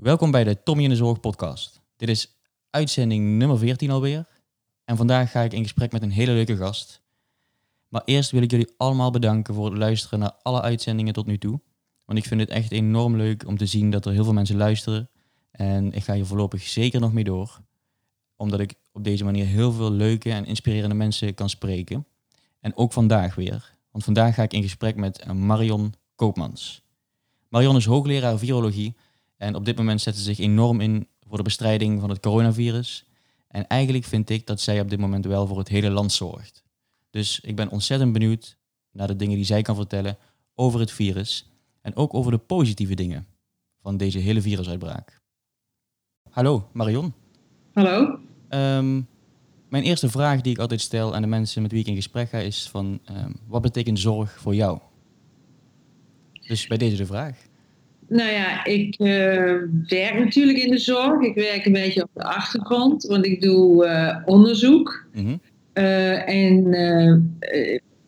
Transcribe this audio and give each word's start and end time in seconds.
Welkom 0.00 0.30
bij 0.30 0.44
de 0.44 0.62
Tommy 0.62 0.82
in 0.82 0.88
de 0.88 0.96
Zorg 0.96 1.20
podcast. 1.20 1.80
Dit 1.96 2.08
is 2.08 2.38
uitzending 2.70 3.38
nummer 3.38 3.58
14 3.58 3.90
alweer. 3.90 4.28
En 4.84 4.96
vandaag 4.96 5.30
ga 5.30 5.40
ik 5.40 5.52
in 5.52 5.62
gesprek 5.62 5.92
met 5.92 6.02
een 6.02 6.10
hele 6.10 6.32
leuke 6.32 6.56
gast. 6.56 7.02
Maar 7.88 8.02
eerst 8.04 8.30
wil 8.30 8.42
ik 8.42 8.50
jullie 8.50 8.74
allemaal 8.76 9.10
bedanken 9.10 9.54
voor 9.54 9.64
het 9.64 9.78
luisteren 9.78 10.18
naar 10.18 10.32
alle 10.42 10.60
uitzendingen 10.60 11.12
tot 11.12 11.26
nu 11.26 11.38
toe. 11.38 11.60
Want 12.04 12.18
ik 12.18 12.24
vind 12.24 12.40
het 12.40 12.50
echt 12.50 12.72
enorm 12.72 13.16
leuk 13.16 13.46
om 13.46 13.56
te 13.56 13.66
zien 13.66 13.90
dat 13.90 14.06
er 14.06 14.12
heel 14.12 14.24
veel 14.24 14.32
mensen 14.32 14.56
luisteren. 14.56 15.10
En 15.50 15.92
ik 15.92 16.04
ga 16.04 16.14
hier 16.14 16.26
voorlopig 16.26 16.62
zeker 16.62 17.00
nog 17.00 17.12
mee 17.12 17.24
door. 17.24 17.60
Omdat 18.36 18.60
ik 18.60 18.74
op 18.92 19.04
deze 19.04 19.24
manier 19.24 19.46
heel 19.46 19.72
veel 19.72 19.90
leuke 19.90 20.30
en 20.30 20.46
inspirerende 20.46 20.94
mensen 20.94 21.34
kan 21.34 21.50
spreken. 21.50 22.06
En 22.60 22.76
ook 22.76 22.92
vandaag 22.92 23.34
weer. 23.34 23.76
Want 23.90 24.04
vandaag 24.04 24.34
ga 24.34 24.42
ik 24.42 24.52
in 24.52 24.62
gesprek 24.62 24.96
met 24.96 25.32
Marion 25.32 25.94
Koopmans. 26.14 26.82
Marion 27.48 27.76
is 27.76 27.84
hoogleraar 27.84 28.38
virologie 28.38 28.96
en 29.40 29.54
op 29.54 29.64
dit 29.64 29.76
moment 29.76 30.00
zet 30.00 30.16
ze 30.16 30.22
zich 30.22 30.38
enorm 30.38 30.80
in 30.80 31.08
voor 31.26 31.36
de 31.36 31.42
bestrijding 31.42 32.00
van 32.00 32.10
het 32.10 32.20
coronavirus. 32.20 33.04
En 33.48 33.66
eigenlijk 33.66 34.04
vind 34.04 34.30
ik 34.30 34.46
dat 34.46 34.60
zij 34.60 34.80
op 34.80 34.90
dit 34.90 34.98
moment 34.98 35.24
wel 35.24 35.46
voor 35.46 35.58
het 35.58 35.68
hele 35.68 35.90
land 35.90 36.12
zorgt. 36.12 36.62
Dus 37.10 37.40
ik 37.40 37.56
ben 37.56 37.70
ontzettend 37.70 38.12
benieuwd 38.12 38.56
naar 38.92 39.06
de 39.06 39.16
dingen 39.16 39.36
die 39.36 39.44
zij 39.44 39.62
kan 39.62 39.74
vertellen 39.74 40.18
over 40.54 40.80
het 40.80 40.90
virus 40.90 41.50
en 41.80 41.96
ook 41.96 42.14
over 42.14 42.30
de 42.30 42.38
positieve 42.38 42.94
dingen 42.94 43.26
van 43.82 43.96
deze 43.96 44.18
hele 44.18 44.42
virusuitbraak. 44.42 45.20
Hallo 46.30 46.68
Marion. 46.72 47.12
Hallo. 47.72 48.18
Ehm, 48.48 49.00
mijn 49.68 49.82
eerste 49.84 50.08
vraag 50.10 50.40
die 50.40 50.52
ik 50.52 50.58
altijd 50.58 50.80
stel 50.80 51.14
aan 51.14 51.22
de 51.22 51.28
mensen 51.28 51.62
met 51.62 51.70
wie 51.70 51.80
ik 51.80 51.86
in 51.86 51.94
gesprek 51.94 52.28
ga 52.28 52.38
is 52.38 52.68
van 52.68 53.00
ehm, 53.04 53.32
wat 53.46 53.62
betekent 53.62 53.98
zorg 53.98 54.40
voor 54.40 54.54
jou? 54.54 54.78
Dus 56.46 56.66
bij 56.66 56.78
deze 56.78 56.96
de 56.96 57.06
vraag. 57.06 57.48
Nou 58.10 58.30
ja, 58.30 58.64
ik 58.64 58.98
uh, 58.98 59.56
werk 59.86 60.18
natuurlijk 60.18 60.58
in 60.58 60.70
de 60.70 60.78
zorg. 60.78 61.20
Ik 61.22 61.34
werk 61.34 61.66
een 61.66 61.72
beetje 61.72 62.02
op 62.02 62.10
de 62.14 62.22
achtergrond, 62.22 63.04
want 63.04 63.26
ik 63.26 63.42
doe 63.42 63.86
uh, 63.86 64.16
onderzoek. 64.24 65.06
Mm 65.12 65.24
-hmm. 65.24 65.40
uh, 65.74 66.28
en 66.28 66.70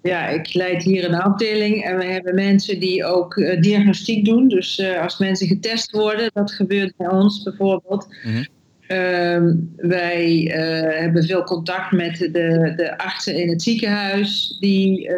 ja, 0.03 0.29
ik 0.29 0.55
leid 0.55 0.83
hier 0.83 1.05
een 1.05 1.15
afdeling 1.15 1.85
en 1.85 1.97
we 1.97 2.05
hebben 2.05 2.35
mensen 2.35 2.81
die 2.81 3.05
ook 3.05 3.35
diagnostiek 3.61 4.25
doen. 4.25 4.49
Dus 4.49 4.83
als 5.03 5.19
mensen 5.19 5.47
getest 5.47 5.91
worden, 5.91 6.31
dat 6.35 6.53
gebeurt 6.53 6.97
bij 6.97 7.09
ons 7.09 7.43
bijvoorbeeld. 7.43 8.07
Mm 8.25 8.33
-hmm. 8.33 9.75
wij 9.77 10.51
hebben 10.98 11.25
veel 11.25 11.45
contact 11.45 11.93
met 11.93 12.19
de, 12.19 12.73
de 12.77 12.98
artsen 12.98 13.37
in 13.37 13.48
het 13.48 13.63
ziekenhuis 13.63 14.57
die 14.61 15.11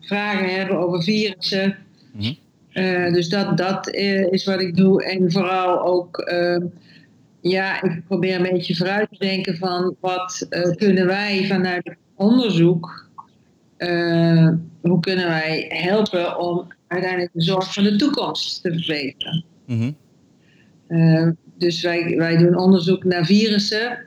vragen 0.00 0.54
hebben 0.54 0.78
over 0.78 1.02
virussen. 1.02 1.76
Mm 2.12 2.20
-hmm. 2.20 2.36
Uh, 2.74 3.12
dus 3.12 3.28
dat, 3.28 3.56
dat 3.56 3.94
is 4.30 4.44
wat 4.44 4.60
ik 4.60 4.76
doe. 4.76 5.04
En 5.04 5.32
vooral 5.32 5.84
ook, 5.86 6.32
uh, 6.32 6.64
ja, 7.40 7.82
ik 7.82 8.02
probeer 8.06 8.36
een 8.36 8.42
beetje 8.42 8.76
vooruit 8.76 9.08
te 9.10 9.18
denken 9.18 9.56
van 9.56 9.96
wat 10.00 10.46
uh, 10.50 10.76
kunnen 10.76 11.06
wij 11.06 11.46
vanuit 11.46 11.84
het 11.84 11.96
onderzoek, 12.14 13.10
hoe 14.80 15.00
kunnen 15.00 15.26
wij 15.28 15.64
helpen 15.68 16.38
om 16.38 16.66
uiteindelijk 16.86 17.30
de 17.32 17.42
zorg 17.42 17.72
van 17.72 17.84
de 17.84 17.96
toekomst 17.96 18.62
te 18.62 18.72
verbeteren. 18.72 19.44
Mm 19.66 19.96
-hmm. 20.88 21.36
dus 21.58 21.82
wij, 21.82 22.16
wij 22.16 22.36
doen 22.36 22.56
onderzoek 22.56 23.04
naar 23.04 23.24
virussen, 23.24 23.98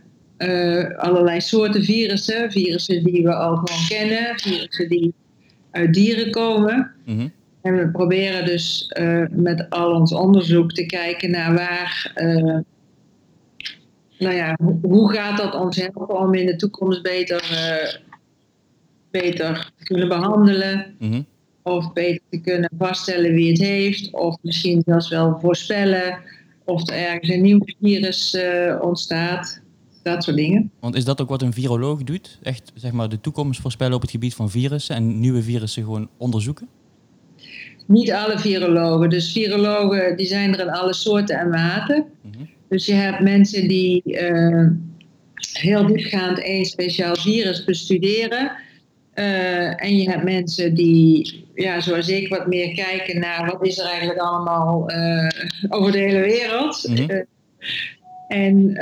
allerlei 0.97 1.41
soorten 1.41 1.83
virussen, 1.83 2.51
virussen 2.51 3.03
die 3.03 3.23
we 3.23 3.33
al 3.33 3.55
gewoon 3.55 3.87
kennen, 3.87 4.39
virussen 4.39 4.89
die 4.89 5.13
uit 5.71 5.93
dieren 5.93 6.31
komen. 6.31 6.91
Mm 7.05 7.17
-hmm. 7.17 7.31
En 7.65 7.77
we 7.77 7.89
proberen 7.91 8.45
dus 8.45 8.91
uh, 8.99 9.25
met 9.29 9.69
al 9.69 9.91
ons 9.91 10.13
onderzoek 10.13 10.71
te 10.71 10.85
kijken 10.85 11.31
naar 11.31 11.53
waar, 11.53 12.13
uh, 12.15 12.57
nou 14.19 14.35
ja, 14.35 14.57
hoe 14.81 15.11
gaat 15.11 15.37
dat 15.37 15.55
ons 15.55 15.75
helpen 15.75 16.19
om 16.19 16.33
in 16.33 16.45
de 16.45 16.55
toekomst 16.55 17.01
beter, 17.01 17.49
uh, 17.51 18.01
beter 19.11 19.71
te 19.77 19.83
kunnen 19.83 20.07
behandelen. 20.07 20.95
Mm 20.99 21.11
-hmm. 21.11 21.25
Of 21.61 21.93
beter 21.93 22.21
te 22.29 22.41
kunnen 22.41 22.71
vaststellen 22.77 23.33
wie 23.33 23.51
het 23.51 23.61
heeft. 23.61 24.13
Of 24.13 24.37
misschien 24.41 24.81
zelfs 24.85 25.09
wel 25.09 25.39
voorspellen 25.41 26.19
of 26.65 26.89
er 26.89 26.95
ergens 26.95 27.29
een 27.29 27.41
nieuw 27.41 27.59
virus 27.81 28.37
ontstaat. 28.81 29.61
Dat 30.03 30.23
soort 30.23 30.37
dingen. 30.37 30.71
Want 30.79 30.95
is 30.95 31.05
dat 31.05 31.21
ook 31.21 31.29
wat 31.29 31.41
een 31.41 31.53
viroloog 31.53 32.03
doet? 32.03 32.39
Echt 32.43 32.71
zeg 32.75 32.91
maar 32.91 33.09
de 33.09 33.21
toekomst 33.21 33.61
voorspellen 33.61 33.95
op 33.95 34.01
het 34.01 34.11
gebied 34.11 34.35
van 34.35 34.49
virussen 34.49 34.95
en 34.95 35.19
nieuwe 35.19 35.43
virussen 35.43 35.83
gewoon 35.83 36.09
onderzoeken? 36.17 36.67
Niet 37.85 38.11
alle 38.11 38.39
virologen. 38.39 39.09
Dus 39.09 39.31
virologen 39.31 40.17
die 40.17 40.25
zijn 40.25 40.53
er 40.53 40.59
in 40.59 40.69
alle 40.69 40.93
soorten 40.93 41.37
en 41.39 41.49
maten. 41.49 42.05
Mm-hmm. 42.21 42.49
Dus 42.69 42.85
je 42.85 42.93
hebt 42.93 43.19
mensen 43.19 43.67
die 43.67 44.01
uh, 44.05 44.67
heel 45.53 45.87
diepgaand 45.87 46.39
één 46.39 46.65
speciaal 46.65 47.15
virus 47.15 47.63
bestuderen. 47.63 48.51
Uh, 49.15 49.83
en 49.83 49.95
je 49.95 50.09
hebt 50.09 50.23
mensen 50.23 50.73
die, 50.73 51.45
ja, 51.53 51.79
zoals 51.79 52.09
ik, 52.09 52.29
wat 52.29 52.47
meer 52.47 52.73
kijken 52.73 53.19
naar 53.19 53.45
wat 53.45 53.65
is 53.65 53.77
er 53.77 53.85
eigenlijk 53.85 54.19
allemaal 54.19 54.91
uh, 54.91 55.27
over 55.69 55.91
de 55.91 55.97
hele 55.97 56.19
wereld. 56.19 56.87
Mm-hmm. 56.87 57.25
en 58.27 58.77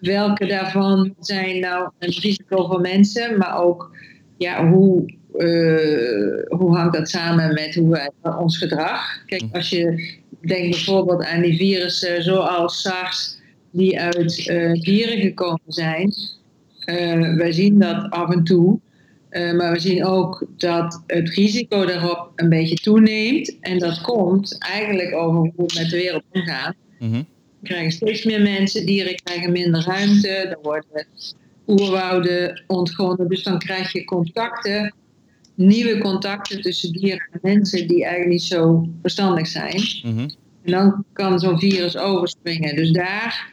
welke 0.00 0.46
daarvan 0.46 1.14
zijn 1.20 1.60
nou 1.60 1.90
een 1.98 2.10
risico 2.20 2.66
voor 2.66 2.80
mensen, 2.80 3.38
maar 3.38 3.62
ook 3.62 3.96
ja, 4.36 4.68
hoe 4.68 5.04
uh, 5.36 6.42
hoe 6.48 6.76
hangt 6.76 6.94
dat 6.94 7.08
samen 7.08 7.54
met 7.54 7.74
hoe 7.74 7.88
wij, 7.88 8.10
ons 8.38 8.58
gedrag? 8.58 9.24
Kijk, 9.26 9.42
als 9.52 9.70
je 9.70 10.12
denkt 10.40 10.70
bijvoorbeeld 10.70 11.24
aan 11.24 11.42
die 11.42 11.56
virussen 11.56 12.22
zoals 12.22 12.80
SARS, 12.80 13.38
die 13.70 14.00
uit 14.00 14.46
uh, 14.46 14.72
dieren 14.72 15.20
gekomen 15.20 15.60
zijn. 15.66 16.14
Uh, 16.86 17.36
wij 17.36 17.52
zien 17.52 17.78
dat 17.78 18.10
af 18.10 18.30
en 18.30 18.44
toe, 18.44 18.80
maar 19.30 19.72
we 19.72 19.80
zien 19.80 20.04
ook 20.04 20.46
dat 20.56 21.02
het 21.06 21.28
risico 21.28 21.84
daarop 21.84 22.32
een 22.36 22.48
beetje 22.48 22.76
toeneemt. 22.76 23.58
En 23.60 23.78
dat 23.78 24.00
komt 24.00 24.58
eigenlijk 24.58 25.14
over 25.14 25.52
hoe 25.56 25.66
we 25.66 25.80
met 25.80 25.90
de 25.90 25.96
wereld 25.96 26.24
omgaan. 26.32 26.74
Mm-hmm. 26.98 27.26
We 27.60 27.66
krijgen 27.68 27.92
steeds 27.92 28.24
meer 28.24 28.42
mensen, 28.42 28.86
dieren 28.86 29.14
krijgen 29.14 29.52
minder 29.52 29.84
ruimte, 29.84 30.28
er 30.28 30.58
worden 30.62 31.06
oerwouden 31.66 32.62
ontgonnen. 32.66 33.28
Dus 33.28 33.42
dan 33.42 33.58
krijg 33.58 33.92
je 33.92 34.04
contacten 34.04 34.94
nieuwe 35.54 35.98
contacten 35.98 36.60
tussen 36.60 36.92
dieren 36.92 37.28
en 37.30 37.38
mensen 37.42 37.88
die 37.88 38.02
eigenlijk 38.02 38.32
niet 38.32 38.42
zo 38.42 38.88
verstandig 39.00 39.46
zijn. 39.46 39.82
Mm 40.02 40.16
-hmm. 40.16 40.30
En 40.62 40.72
dan 40.72 41.04
kan 41.12 41.38
zo'n 41.38 41.58
virus 41.58 41.96
overspringen. 41.96 42.76
Dus 42.76 42.90
daar 42.90 43.52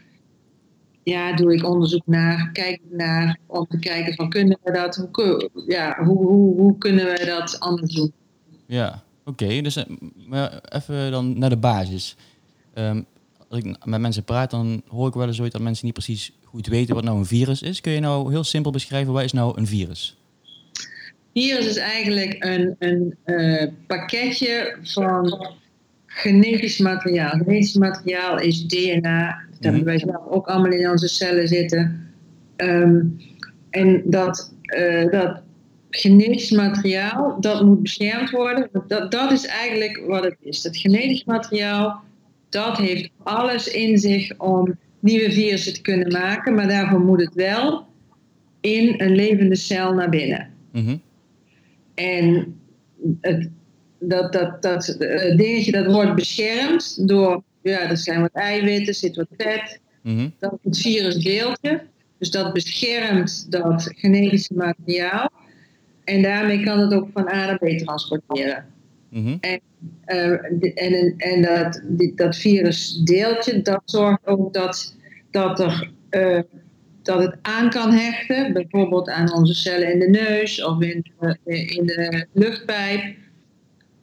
ja, 1.04 1.36
doe 1.36 1.54
ik 1.54 1.66
onderzoek 1.66 2.06
naar, 2.06 2.50
kijk 2.54 2.80
naar 2.90 3.40
om 3.48 3.66
te 3.70 3.80
kijken 3.80 4.14
van 4.14 4.30
kunnen 4.30 4.58
we 4.64 4.72
dat, 4.72 5.08
hoe, 5.12 5.50
ja, 5.68 6.04
hoe, 6.04 6.18
hoe, 6.18 6.56
hoe 6.56 6.78
kunnen 6.78 7.06
we 7.06 7.26
dat 7.26 7.60
anders 7.60 7.94
doen. 7.94 8.12
Ja, 8.66 9.04
oké. 9.26 9.62
Dus 9.62 9.86
maar 10.28 10.62
even 10.70 11.12
dan 11.12 11.40
naar 11.40 11.50
de 11.50 11.58
basis. 11.58 12.16
Um, 12.76 13.06
als 13.50 13.60
ik 13.60 13.86
met 13.86 14.02
mensen 14.02 14.24
praat, 14.24 14.52
dan 14.52 14.82
hoor 14.88 15.08
ik 15.08 15.14
wel 15.14 15.28
eens 15.28 15.42
ooit 15.42 15.52
dat 15.52 15.62
mensen 15.62 15.86
niet 15.86 15.94
precies 15.94 16.32
goed 16.44 16.68
weten 16.68 16.96
wat 16.96 17.04
nou 17.04 17.18
een 17.18 17.26
virus 17.26 17.62
is. 17.62 17.82
Kun 17.82 17.92
je 17.92 18.00
nou 18.00 18.32
heel 18.32 18.44
simpel 18.44 18.72
beschrijven, 18.72 19.14
wat 19.14 19.24
is 19.24 19.32
nou 19.32 19.58
een 19.58 19.68
virus? 19.68 20.18
Virus 21.34 21.68
is 21.68 21.78
eigenlijk 21.78 22.36
een, 22.40 22.76
een 22.80 23.16
uh, 23.26 23.68
pakketje 23.88 24.76
van 24.84 25.48
genetisch 26.06 26.78
materiaal. 26.78 27.30
Genetisch 27.30 27.76
materiaal 27.76 28.40
is 28.40 28.66
DNA. 28.68 29.40
Dat 29.50 29.64
hebben 29.64 29.84
wij 29.84 30.00
zelf 30.00 30.28
ook 30.28 30.48
allemaal 30.48 30.72
in 30.72 30.90
onze 30.90 31.08
cellen 31.08 31.48
zitten. 31.48 32.14
Um, 32.58 33.18
en 33.70 34.02
dat, 34.06 34.54
uh, 34.78 35.12
dat 35.12 35.42
genetisch 35.90 36.52
materiaal, 36.52 37.42
dat 37.42 37.66
moet 37.66 37.82
beschermd 37.82 38.30
worden. 38.30 38.70
Dat, 38.88 39.12
dat 39.12 39.32
is 39.32 39.46
eigenlijk 39.46 40.04
wat 40.08 40.24
het 40.24 40.36
is. 40.40 40.62
Dat 40.62 40.78
genetisch 40.78 41.24
materiaal, 41.24 42.02
dat 42.50 42.78
heeft 42.78 43.10
alles 43.24 43.68
in 43.68 43.98
zich 43.98 44.38
om 44.38 44.78
nieuwe 45.00 45.32
virussen 45.32 45.74
te 45.74 45.82
kunnen 45.82 46.12
maken. 46.12 46.54
Maar 46.54 46.68
daarvoor 46.68 47.00
moet 47.00 47.22
het 47.22 47.34
wel 47.34 47.86
in 48.62 48.94
een 48.98 49.16
levende 49.16 49.56
cel 49.56 49.94
naar 49.94 50.10
binnen. 50.10 50.50
Mm 50.72 50.86
-hmm. 50.86 51.02
En 52.02 52.60
het, 53.22 53.50
dat, 54.00 54.34
dat, 54.34 54.62
dat 54.62 54.96
uh, 55.00 55.38
dingetje 55.38 55.72
dat 55.72 55.86
wordt 55.86 56.16
beschermd 56.16 57.08
door, 57.08 57.44
ja, 57.62 57.90
er 57.90 57.98
zijn 57.98 58.22
wat 58.22 58.34
eiwitten, 58.34 58.94
zit 58.94 59.16
wat 59.16 59.28
vet. 59.38 59.80
Mm-hmm. 60.02 60.34
Dat 60.40 60.52
is 60.52 60.60
het 60.64 60.78
virusdeeltje. 60.78 61.82
Dus 62.18 62.32
dat 62.32 62.54
beschermt 62.54 63.52
dat 63.52 63.92
genetische 63.96 64.54
materiaal. 64.54 65.32
En 66.04 66.22
daarmee 66.22 66.64
kan 66.64 66.80
het 66.80 66.94
ook 66.94 67.08
van 67.14 67.28
A 67.28 67.46
naar 67.46 67.58
B 67.58 67.68
transporteren. 67.78 68.66
Mm-hmm. 69.10 69.38
En, 69.40 69.60
uh, 70.06 70.32
en, 70.76 71.14
en 71.18 71.42
dat, 71.42 71.82
dat 72.16 72.36
virusdeeltje, 72.36 73.62
dat 73.62 73.82
zorgt 73.86 74.28
ook 74.28 74.54
dat, 74.54 74.96
dat 75.32 75.60
er 75.60 75.92
uh, 76.12 76.40
dat 77.04 77.20
het 77.22 77.38
aan 77.42 77.70
kan 77.70 77.92
hechten, 77.92 78.54
bijvoorbeeld 78.54 79.10
aan 79.10 79.34
onze 79.34 79.54
cellen 79.54 79.94
in 79.94 80.00
de 80.00 80.10
neus 80.10 80.64
of 80.64 80.82
in 80.82 81.12
de, 81.20 81.66
in 81.66 81.86
de 81.86 82.26
luchtpijp. 82.34 83.16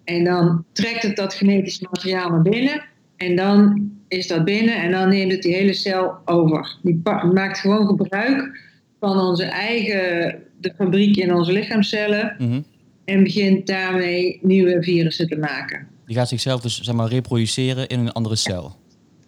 En 0.04 0.24
dan 0.24 0.64
trekt 0.72 1.02
het 1.02 1.16
dat 1.16 1.34
genetisch 1.34 1.80
materiaal 1.80 2.30
naar 2.30 2.42
binnen 2.42 2.84
en 3.16 3.36
dan 3.36 3.90
is 4.08 4.26
dat 4.26 4.44
binnen 4.44 4.76
en 4.76 4.90
dan 4.90 5.08
neemt 5.08 5.32
het 5.32 5.42
die 5.42 5.54
hele 5.54 5.72
cel 5.72 6.14
over. 6.24 6.76
Die 6.82 7.00
maakt 7.32 7.58
gewoon 7.58 7.86
gebruik 7.86 8.60
van 9.00 9.20
onze 9.20 9.44
eigen, 9.44 10.42
de 10.60 10.72
fabriek 10.76 11.16
in 11.16 11.34
onze 11.34 11.52
lichaamcellen. 11.52 12.34
Mhm. 12.38 12.60
En 13.04 13.22
begint 13.22 13.66
daarmee 13.66 14.38
nieuwe 14.42 14.82
virussen 14.82 15.28
te 15.28 15.36
maken. 15.36 15.86
Die 16.06 16.16
gaat 16.16 16.28
zichzelf 16.28 16.60
dus 16.60 16.80
zeg 16.80 16.94
maar 16.94 17.08
reproduceren 17.08 17.86
in 17.86 17.98
een 17.98 18.12
andere 18.12 18.36
cel. 18.36 18.76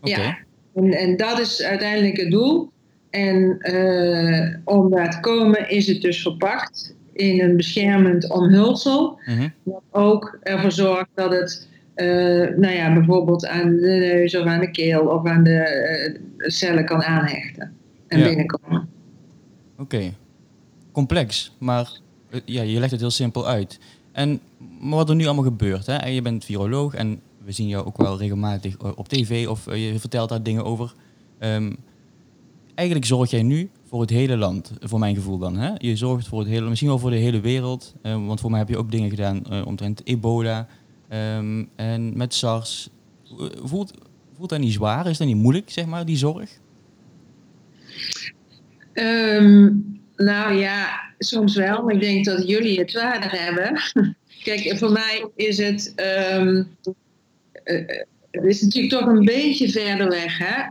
Ja, 0.02 0.38
en, 0.74 0.92
en, 0.92 1.16
dat 1.16 1.38
is 1.38 1.62
uiteindelijk 1.62 2.16
het 2.16 2.30
doel. 2.30 2.70
En 3.10 3.58
uh, 3.60 4.56
om 4.64 4.90
daar 4.90 5.10
te 5.10 5.20
komen 5.20 5.70
is 5.70 5.86
het 5.86 6.02
dus 6.02 6.22
verpakt 6.22 6.94
in 7.12 7.40
een 7.40 7.56
beschermend 7.56 8.30
omhulsel. 8.30 9.18
Mm 9.26 9.36
-hmm. 9.36 9.52
Wat 9.62 9.82
ook 9.90 10.38
ervoor 10.42 10.72
zorgt 10.72 11.10
dat 11.14 11.30
het 11.32 11.68
uh, 11.96 12.56
nou 12.56 12.74
ja, 12.74 12.94
bijvoorbeeld 12.94 13.46
aan 13.46 13.76
de 13.76 13.86
neus 13.86 14.36
of 14.36 14.46
aan 14.46 14.60
de 14.60 14.70
keel 14.70 15.00
of 15.00 15.26
aan 15.26 15.44
de 15.44 16.20
uh, 16.36 16.48
cellen 16.48 16.84
kan 16.84 17.02
aanhechten 17.02 17.72
en 18.06 18.22
binnenkomen. 18.22 18.88
Oké, 19.78 20.12
complex, 20.92 21.56
maar 21.58 21.90
ja, 22.44 22.62
je 22.62 22.78
legt 22.78 22.90
het 22.90 23.00
heel 23.00 23.10
simpel 23.10 23.48
uit. 23.48 23.78
En 24.12 24.40
maar 24.80 24.98
wat 24.98 25.08
er 25.08 25.14
nu 25.14 25.24
allemaal 25.24 25.44
gebeurt, 25.44 25.86
hè? 25.86 25.94
En 25.94 26.12
je 26.12 26.22
bent 26.22 26.44
viroloog 26.44 26.94
en 26.94 27.20
we 27.44 27.52
zien 27.52 27.68
jou 27.68 27.86
ook 27.86 27.96
wel 27.96 28.18
regelmatig 28.18 28.96
op 28.96 29.08
tv 29.08 29.48
of 29.48 29.64
je 29.64 29.94
vertelt 29.98 30.28
daar 30.28 30.42
dingen 30.42 30.64
over. 30.64 30.92
Um, 31.40 31.76
eigenlijk 32.80 33.06
zorg 33.06 33.30
jij 33.30 33.42
nu 33.42 33.70
voor 33.88 34.00
het 34.00 34.10
hele 34.10 34.36
land, 34.36 34.72
voor 34.80 34.98
mijn 34.98 35.14
gevoel 35.14 35.38
dan. 35.38 35.56
Hè? 35.56 35.70
Je 35.76 35.96
zorgt 35.96 36.28
voor 36.28 36.38
het 36.38 36.48
hele, 36.48 36.68
misschien 36.68 36.88
wel 36.88 36.98
voor 36.98 37.10
de 37.10 37.16
hele 37.16 37.40
wereld. 37.40 37.94
Uh, 38.02 38.26
want 38.26 38.40
voor 38.40 38.50
mij 38.50 38.58
heb 38.58 38.68
je 38.68 38.76
ook 38.76 38.90
dingen 38.90 39.10
gedaan 39.10 39.42
uh, 39.50 39.66
omtrent 39.66 40.00
ebola 40.04 40.68
um, 41.12 41.68
en 41.76 42.16
met 42.16 42.34
SARS. 42.34 42.90
Voelt, 43.62 43.94
voelt 44.36 44.48
dat 44.50 44.58
niet 44.58 44.72
zwaar? 44.72 45.06
Is 45.06 45.18
dat 45.18 45.26
niet 45.26 45.36
moeilijk, 45.36 45.70
zeg 45.70 45.86
maar, 45.86 46.04
die 46.04 46.16
zorg? 46.16 46.50
Um, 48.94 50.00
nou 50.16 50.54
ja, 50.54 51.00
soms 51.18 51.56
wel. 51.56 51.82
Maar 51.82 51.94
ik 51.94 52.00
denk 52.00 52.24
dat 52.24 52.48
jullie 52.48 52.78
het 52.78 52.90
zwaarder 52.90 53.30
hebben. 53.30 53.80
Kijk, 54.44 54.78
voor 54.78 54.92
mij 54.92 55.28
is 55.34 55.58
het... 55.58 55.92
Uh, 55.96 56.64
het 58.30 58.44
is 58.44 58.62
natuurlijk 58.62 58.92
toch 58.92 59.06
een 59.06 59.24
beetje 59.24 59.70
verder 59.70 60.08
weg. 60.08 60.38
Hè? 60.38 60.68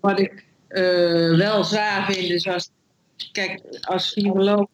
Wat 0.00 0.20
ik 0.20 0.44
uh, 0.70 1.36
wel 1.36 1.64
zwaar 1.64 2.12
vinden. 2.12 2.30
Dus 2.30 2.48
als, 2.48 2.70
kijk, 3.32 3.60
als 3.80 4.12
viroloog 4.12 4.66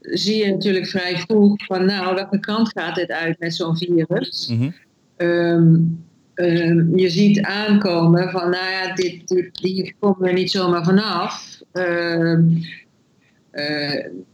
zie 0.00 0.44
je 0.44 0.50
natuurlijk 0.50 0.86
vrij 0.86 1.16
vroeg 1.16 1.64
van 1.64 1.84
nou, 1.84 2.14
welke 2.14 2.40
kant 2.40 2.68
gaat 2.68 2.94
dit 2.94 3.10
uit 3.10 3.38
met 3.38 3.54
zo'n 3.54 3.76
virus? 3.76 4.48
Mm 4.48 4.74
-hmm. 5.16 6.08
je 6.96 7.08
ziet 7.08 7.40
aankomen 7.40 8.30
van 8.30 8.50
nou 8.50 8.70
ja, 8.70 8.94
dit, 8.94 9.28
dit, 9.28 9.54
die 9.54 9.94
komen 9.98 10.28
er 10.28 10.34
niet 10.34 10.50
zomaar 10.50 10.84
vanaf. 10.84 11.60
Uh, 11.72 12.38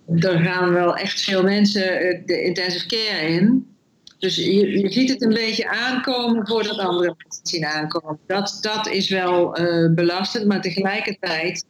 er 0.06 0.38
gaan 0.38 0.72
wel 0.72 0.96
echt 0.96 1.20
veel 1.20 1.42
mensen 1.42 2.22
de 2.26 2.42
intensive 2.42 2.86
care 2.86 3.28
in. 3.28 3.75
Dus 4.18 4.36
je, 4.36 4.78
je 4.80 4.92
ziet 4.92 5.08
het 5.08 5.22
een 5.22 5.34
beetje 5.34 5.68
aankomen 5.68 6.46
voordat 6.46 6.78
andere 6.78 7.14
mensen 7.18 7.46
zien 7.46 7.64
aankomen. 7.64 8.18
Dat, 8.26 8.58
dat 8.60 8.88
is 8.88 9.08
wel 9.08 9.60
uh, 9.60 9.94
belastend, 9.94 10.46
maar 10.46 10.60
tegelijkertijd 10.60 11.64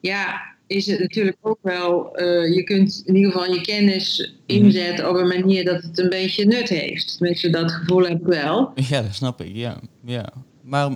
ja, 0.00 0.52
is 0.66 0.86
het 0.86 0.98
natuurlijk 1.00 1.36
ook 1.40 1.58
wel, 1.62 2.20
uh, 2.20 2.54
je 2.54 2.64
kunt 2.64 3.02
in 3.04 3.16
ieder 3.16 3.32
geval 3.32 3.52
je 3.52 3.60
kennis 3.60 4.34
inzetten 4.46 5.08
op 5.08 5.16
een 5.16 5.28
manier 5.28 5.64
dat 5.64 5.82
het 5.82 5.98
een 5.98 6.08
beetje 6.08 6.46
nut 6.46 6.68
heeft. 6.68 7.16
Tenminste, 7.16 7.50
dat 7.50 7.72
gevoel 7.72 8.02
heb 8.02 8.20
ik 8.20 8.26
wel. 8.26 8.72
Ja, 8.88 9.02
dat 9.02 9.14
snap 9.14 9.40
ik, 9.40 9.54
ja. 9.54 9.80
ja. 10.04 10.32
Maar 10.62 10.90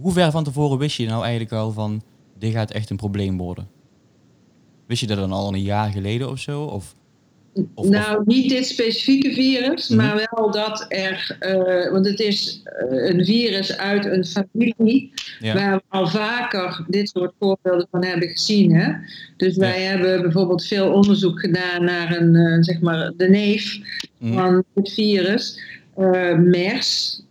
hoe 0.00 0.12
ver 0.12 0.30
van 0.30 0.44
tevoren 0.44 0.78
wist 0.78 0.96
je 0.96 1.06
nou 1.06 1.22
eigenlijk 1.22 1.52
al 1.52 1.72
van, 1.72 2.02
dit 2.38 2.52
gaat 2.52 2.70
echt 2.70 2.90
een 2.90 2.96
probleem 2.96 3.36
worden? 3.36 3.68
Wist 4.86 5.00
je 5.00 5.06
dat 5.06 5.16
dan 5.18 5.32
al 5.32 5.54
een 5.54 5.62
jaar 5.62 5.90
geleden 5.90 6.30
of 6.30 6.38
zo? 6.38 6.62
Of 6.62 6.94
nou, 7.74 8.22
niet 8.24 8.48
dit 8.48 8.66
specifieke 8.66 9.32
virus, 9.32 9.88
mhm. 9.88 9.98
maar 9.98 10.28
wel 10.30 10.50
dat 10.50 10.86
er, 10.88 11.36
uh, 11.40 11.92
want 11.92 12.06
het 12.06 12.20
is 12.20 12.62
uh, 12.90 13.08
een 13.08 13.24
virus 13.24 13.76
uit 13.76 14.04
een 14.04 14.24
familie 14.24 15.12
waar 15.40 15.76
we 15.76 15.82
al 15.88 16.08
vaker 16.08 16.84
dit 16.88 17.08
soort 17.08 17.32
voorbeelden 17.38 17.86
van 17.90 18.04
hebben 18.04 18.28
gezien. 18.28 18.74
Hè? 18.74 18.92
Dus 19.36 19.56
wij 19.56 19.82
hebben 19.82 20.22
bijvoorbeeld 20.22 20.66
veel 20.66 20.92
onderzoek 20.92 21.40
gedaan 21.40 21.84
naar 21.84 22.16
een, 22.16 22.34
uh, 22.34 22.62
zeg 22.62 22.80
maar 22.80 23.12
de 23.16 23.28
neef 23.28 23.78
mm. 24.18 24.32
van 24.32 24.64
het 24.74 24.92
virus, 24.92 25.60
MERS. 26.36 27.22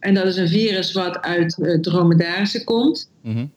En 0.00 0.14
dat 0.14 0.26
is 0.26 0.36
een 0.36 0.48
virus 0.48 0.92
wat 0.92 1.20
uit 1.20 1.78
dromedarissen 1.80 2.64
komt. 2.64 3.10
Mm 3.22 3.50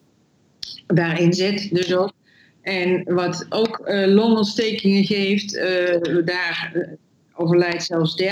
Daarin 0.87 1.33
zit 1.33 1.75
dus 1.75 1.95
ook 1.95 2.13
en 2.61 3.13
wat 3.13 3.45
ook 3.49 3.81
uh, 3.85 4.05
longontstekingen 4.07 5.03
geeft, 5.03 5.55
uh, 5.55 6.25
daar 6.25 6.71
uh, 6.75 6.87
overlijdt 7.33 7.83
zelfs 7.83 8.21
30% 8.23 8.25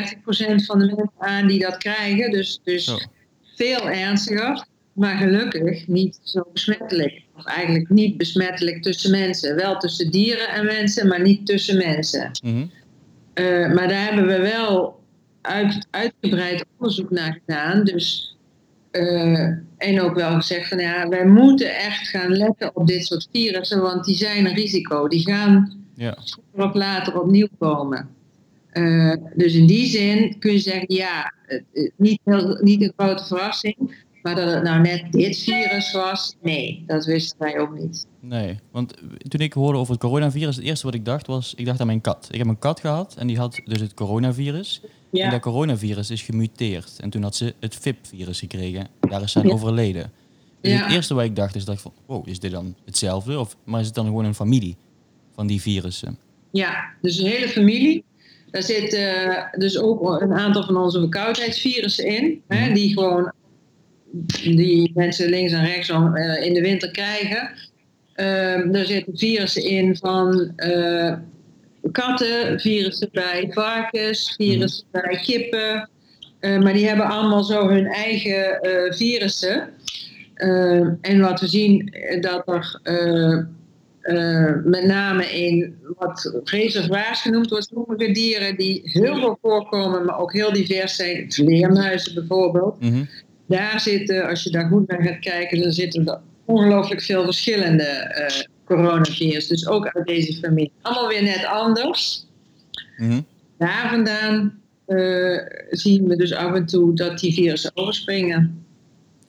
van 0.65 0.79
de 0.79 0.85
mensen 0.85 1.11
aan 1.17 1.47
die 1.47 1.59
dat 1.59 1.77
krijgen. 1.77 2.31
Dus, 2.31 2.59
dus 2.63 3.07
veel 3.55 3.89
ernstiger, 3.89 4.65
maar 4.93 5.17
gelukkig 5.17 5.87
niet 5.87 6.19
zo 6.23 6.49
besmettelijk. 6.53 7.21
Of 7.35 7.45
eigenlijk 7.45 7.89
niet 7.89 8.17
besmettelijk 8.17 8.81
tussen 8.81 9.11
mensen. 9.11 9.55
Wel 9.55 9.77
tussen 9.77 10.11
dieren 10.11 10.49
en 10.49 10.65
mensen, 10.65 11.07
maar 11.07 11.21
niet 11.21 11.45
tussen 11.45 11.77
mensen. 11.77 12.31
Mhm. 12.43 12.67
maar 13.73 13.87
daar 13.87 14.05
hebben 14.05 14.27
we 14.27 14.39
wel 14.39 14.99
uit, 15.41 15.87
uitgebreid 15.89 16.65
onderzoek 16.77 17.09
naar 17.09 17.41
gedaan. 17.45 17.83
Dus 17.83 18.37
uh, 18.91 19.47
en 19.77 20.01
ook 20.01 20.15
wel 20.15 20.35
gezegd 20.35 20.67
van 20.67 20.79
ja, 20.79 21.07
wij 21.07 21.25
moeten 21.25 21.75
echt 21.75 22.07
gaan 22.07 22.31
letten 22.31 22.75
op 22.75 22.87
dit 22.87 23.05
soort 23.05 23.27
virussen, 23.31 23.81
want 23.81 24.05
die 24.05 24.15
zijn 24.15 24.45
een 24.45 24.55
risico. 24.55 25.07
Die 25.07 25.21
gaan 25.21 25.73
ja. 25.95 26.17
of 26.51 26.73
later 26.73 27.21
opnieuw 27.21 27.47
komen. 27.59 28.09
Uh, 28.73 29.15
dus 29.35 29.53
in 29.53 29.65
die 29.65 29.85
zin 29.85 30.39
kun 30.39 30.51
je 30.51 30.59
zeggen, 30.59 30.95
ja, 30.95 31.33
niet, 31.95 32.19
heel, 32.23 32.59
niet 32.61 32.81
een 32.81 32.93
grote 32.97 33.25
verrassing. 33.25 34.07
Maar 34.21 34.35
dat 34.35 34.51
het 34.51 34.63
nou 34.63 34.81
net 34.81 35.11
dit 35.11 35.37
virus 35.37 35.91
was, 35.91 36.35
nee, 36.41 36.83
dat 36.87 37.05
wisten 37.05 37.35
wij 37.39 37.59
ook 37.59 37.79
niet. 37.79 38.07
Nee, 38.19 38.59
want 38.71 38.93
toen 39.27 39.41
ik 39.41 39.53
hoorde 39.53 39.77
over 39.77 39.93
het 39.93 40.01
coronavirus, 40.01 40.55
het 40.55 40.65
eerste 40.65 40.85
wat 40.85 40.95
ik 40.95 41.05
dacht 41.05 41.27
was, 41.27 41.53
ik 41.55 41.65
dacht 41.65 41.79
aan 41.79 41.87
mijn 41.87 42.01
kat. 42.01 42.27
Ik 42.31 42.37
heb 42.37 42.47
een 42.47 42.59
kat 42.59 42.79
gehad 42.79 43.15
en 43.17 43.27
die 43.27 43.37
had 43.37 43.61
dus 43.65 43.79
het 43.79 43.93
coronavirus. 43.93 44.81
Ja. 45.11 45.25
En 45.25 45.31
dat 45.31 45.41
coronavirus 45.41 46.09
is 46.09 46.21
gemuteerd. 46.21 46.97
En 47.01 47.09
toen 47.09 47.23
had 47.23 47.35
ze 47.35 47.53
het 47.59 47.75
VIP-virus 47.75 48.39
gekregen. 48.39 48.87
Daar 48.99 49.21
is 49.21 49.37
aan 49.37 49.51
overleden. 49.51 50.11
Dus 50.61 50.79
het 50.81 50.91
eerste 50.91 51.13
wat 51.13 51.23
ik 51.23 51.35
dacht 51.35 51.55
is, 51.55 51.65
dacht 51.65 51.81
van, 51.81 51.93
wow, 52.05 52.27
is 52.27 52.39
dit 52.39 52.51
dan 52.51 52.75
hetzelfde? 52.85 53.39
Of, 53.39 53.55
maar 53.63 53.79
is 53.79 53.85
het 53.85 53.95
dan 53.95 54.05
gewoon 54.05 54.25
een 54.25 54.35
familie 54.35 54.75
van 55.35 55.47
die 55.47 55.61
virussen? 55.61 56.17
Ja, 56.51 56.93
dus 57.01 57.17
een 57.17 57.27
hele 57.27 57.47
familie. 57.47 58.03
Daar 58.51 58.63
zitten 58.63 59.49
dus 59.57 59.79
ook 59.79 60.21
een 60.21 60.33
aantal 60.33 60.63
van 60.63 60.77
onze 60.77 60.99
verkoudheidsvirussen 60.99 62.05
in. 62.05 62.41
Hè, 62.47 62.73
die 62.73 62.93
gewoon 62.93 63.31
die 64.43 64.91
mensen 64.93 65.29
links 65.29 65.51
en 65.51 65.65
rechts 65.65 65.89
uh, 65.89 66.45
in 66.45 66.53
de 66.53 66.61
winter 66.61 66.91
krijgen. 66.91 67.51
Uh, 68.15 68.71
daar 68.71 68.85
zitten 68.85 69.17
virussen 69.17 69.63
in 69.63 69.97
van 69.97 70.51
uh, 70.57 71.13
katten, 71.91 72.59
virussen 72.59 73.09
bij 73.11 73.47
varkens, 73.51 74.33
virussen 74.37 74.85
mhm. 74.91 75.01
bij 75.01 75.19
kippen. 75.19 75.89
Uh, 76.39 76.59
maar 76.59 76.73
die 76.73 76.87
hebben 76.87 77.05
allemaal 77.05 77.43
zo 77.43 77.67
hun 77.67 77.85
eigen 77.85 78.67
uh, 78.67 78.93
virussen. 78.93 79.69
Uh, 80.35 80.87
en 81.01 81.19
wat 81.19 81.39
we 81.39 81.47
zien, 81.47 81.93
dat 82.21 82.43
er 82.47 82.79
met 84.63 84.85
name 84.85 85.25
in 85.25 85.75
wat 85.97 86.41
reservoirs 86.43 87.21
genoemd 87.21 87.49
wordt, 87.49 87.71
sommige 87.73 88.11
dieren 88.11 88.57
die 88.57 88.81
heel 88.83 89.15
veel 89.15 89.37
voorkomen, 89.41 90.05
maar 90.05 90.19
ook 90.19 90.33
heel 90.33 90.53
divers 90.53 90.95
zijn, 90.95 91.31
vleermuizen 91.31 92.13
bijvoorbeeld. 92.13 92.81
Mm 92.81 92.89
-hmm. 92.89 93.07
Daar 93.47 93.79
zitten, 93.79 94.27
als 94.27 94.43
je 94.43 94.49
daar 94.49 94.67
goed 94.67 94.87
naar 94.87 95.03
gaat 95.03 95.19
kijken, 95.19 95.61
dan 95.61 95.71
zitten 95.71 96.07
er 96.07 96.19
ongelooflijk 96.45 97.01
veel 97.01 97.23
verschillende 97.23 97.85
coronavirus. 98.75 99.47
Dus 99.47 99.67
ook 99.67 99.87
uit 99.87 100.07
deze 100.07 100.33
familie. 100.33 100.71
Allemaal 100.81 101.07
weer 101.07 101.23
net 101.23 101.45
anders. 101.45 102.25
Mm 102.97 103.25
Daar 103.57 103.89
vandaan 103.89 104.59
uh, 104.87 105.39
zien 105.69 106.07
we 106.07 106.15
dus 106.15 106.33
af 106.33 106.53
en 106.53 106.65
toe 106.65 106.95
dat 106.95 107.19
die 107.19 107.33
virussen 107.33 107.71
overspringen. 107.73 108.65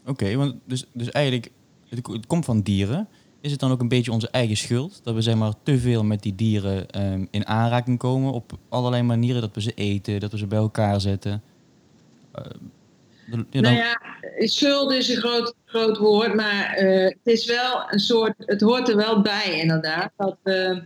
Oké, 0.07 0.37
want 0.37 0.55
dus, 0.65 0.85
dus 0.93 1.11
eigenlijk, 1.11 1.51
het, 1.89 2.07
het, 2.07 2.27
komt 2.27 2.45
van 2.45 2.61
dieren. 2.61 3.09
Is 3.41 3.51
het 3.51 3.61
dan 3.61 3.71
ook 3.71 3.81
een 3.81 3.89
beetje 3.89 4.13
onze 4.13 4.29
eigen 4.31 4.57
schuld? 4.57 5.01
Dat 5.05 5.15
we 5.15 5.21
zeg 5.21 5.35
maar 5.35 5.53
te 5.63 5.79
veel 5.79 6.05
met 6.05 6.23
die 6.23 6.35
dieren 6.35 7.03
um, 7.13 7.29
in 7.31 7.47
aanraking 7.47 7.99
komen 7.99 8.33
op 8.33 8.59
allerlei 8.69 9.03
manieren. 9.03 9.41
Dat 9.41 9.55
we 9.55 9.61
ze 9.61 9.73
eten, 9.75 10.21
dat 10.21 10.33
we 10.33 10.39
ze 10.39 10.47
bij 10.47 10.59
elkaar 10.59 11.01
zetten. 11.01 11.43
Uh, 12.39 12.45
nou 13.51 13.75
ja, 13.75 14.01
schuld 14.39 14.93
is 14.93 15.09
een 15.09 15.17
groot, 15.17 15.55
groot 15.65 15.99
woord, 15.99 16.35
maar 16.35 16.83
uh, 16.83 17.05
het 17.05 17.19
is 17.23 17.47
wel 17.47 17.83
een 17.91 17.99
soort, 17.99 18.35
het 18.39 18.61
hoort 18.61 18.89
er 18.89 18.97
wel 18.97 19.23
bij 19.23 19.61
inderdaad. 19.61 20.13
Dat 20.17 20.37
uh, 20.45 20.79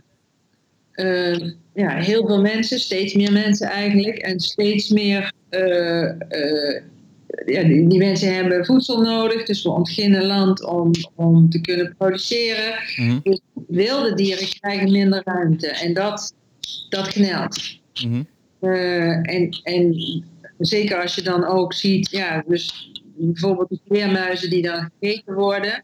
uh, 0.95 1.51
ja, 1.73 1.89
heel 1.89 2.27
veel 2.27 2.41
mensen, 2.41 2.79
steeds 2.79 3.13
meer 3.13 3.31
mensen 3.31 3.67
eigenlijk, 3.67 4.17
en 4.17 4.39
steeds 4.39 4.89
meer 4.89 5.33
ja, 7.45 7.63
die, 7.63 7.87
die, 7.87 7.99
mensen 7.99 8.35
hebben 8.35 8.65
voedsel 8.65 9.01
nodig, 9.01 9.45
dus 9.45 9.63
we 9.63 9.69
ontginnen 9.69 10.25
land 10.25 10.65
om, 10.65 10.91
om 11.15 11.49
te 11.49 11.61
kunnen 11.61 11.95
produceren. 11.97 12.73
Mhm. 12.95 13.19
Dus 13.23 13.39
wilde 13.67 14.13
dieren 14.13 14.49
krijgen 14.59 14.91
minder 14.91 15.21
ruimte 15.25 15.67
en 15.67 15.93
dat, 15.93 16.33
dat 16.89 17.07
knelt. 17.07 17.79
Mhm. 18.03 18.23
en, 19.21 19.49
en 19.63 19.93
zeker 20.57 21.01
als 21.01 21.15
je 21.15 21.21
dan 21.21 21.45
ook 21.45 21.73
ziet, 21.73 22.09
ja, 22.11 22.43
dus 22.47 22.91
bijvoorbeeld 23.15 23.69
de 23.69 23.79
vleermuizen 23.87 24.49
die 24.49 24.61
dan 24.61 24.89
gegeten 24.99 25.33
worden. 25.33 25.83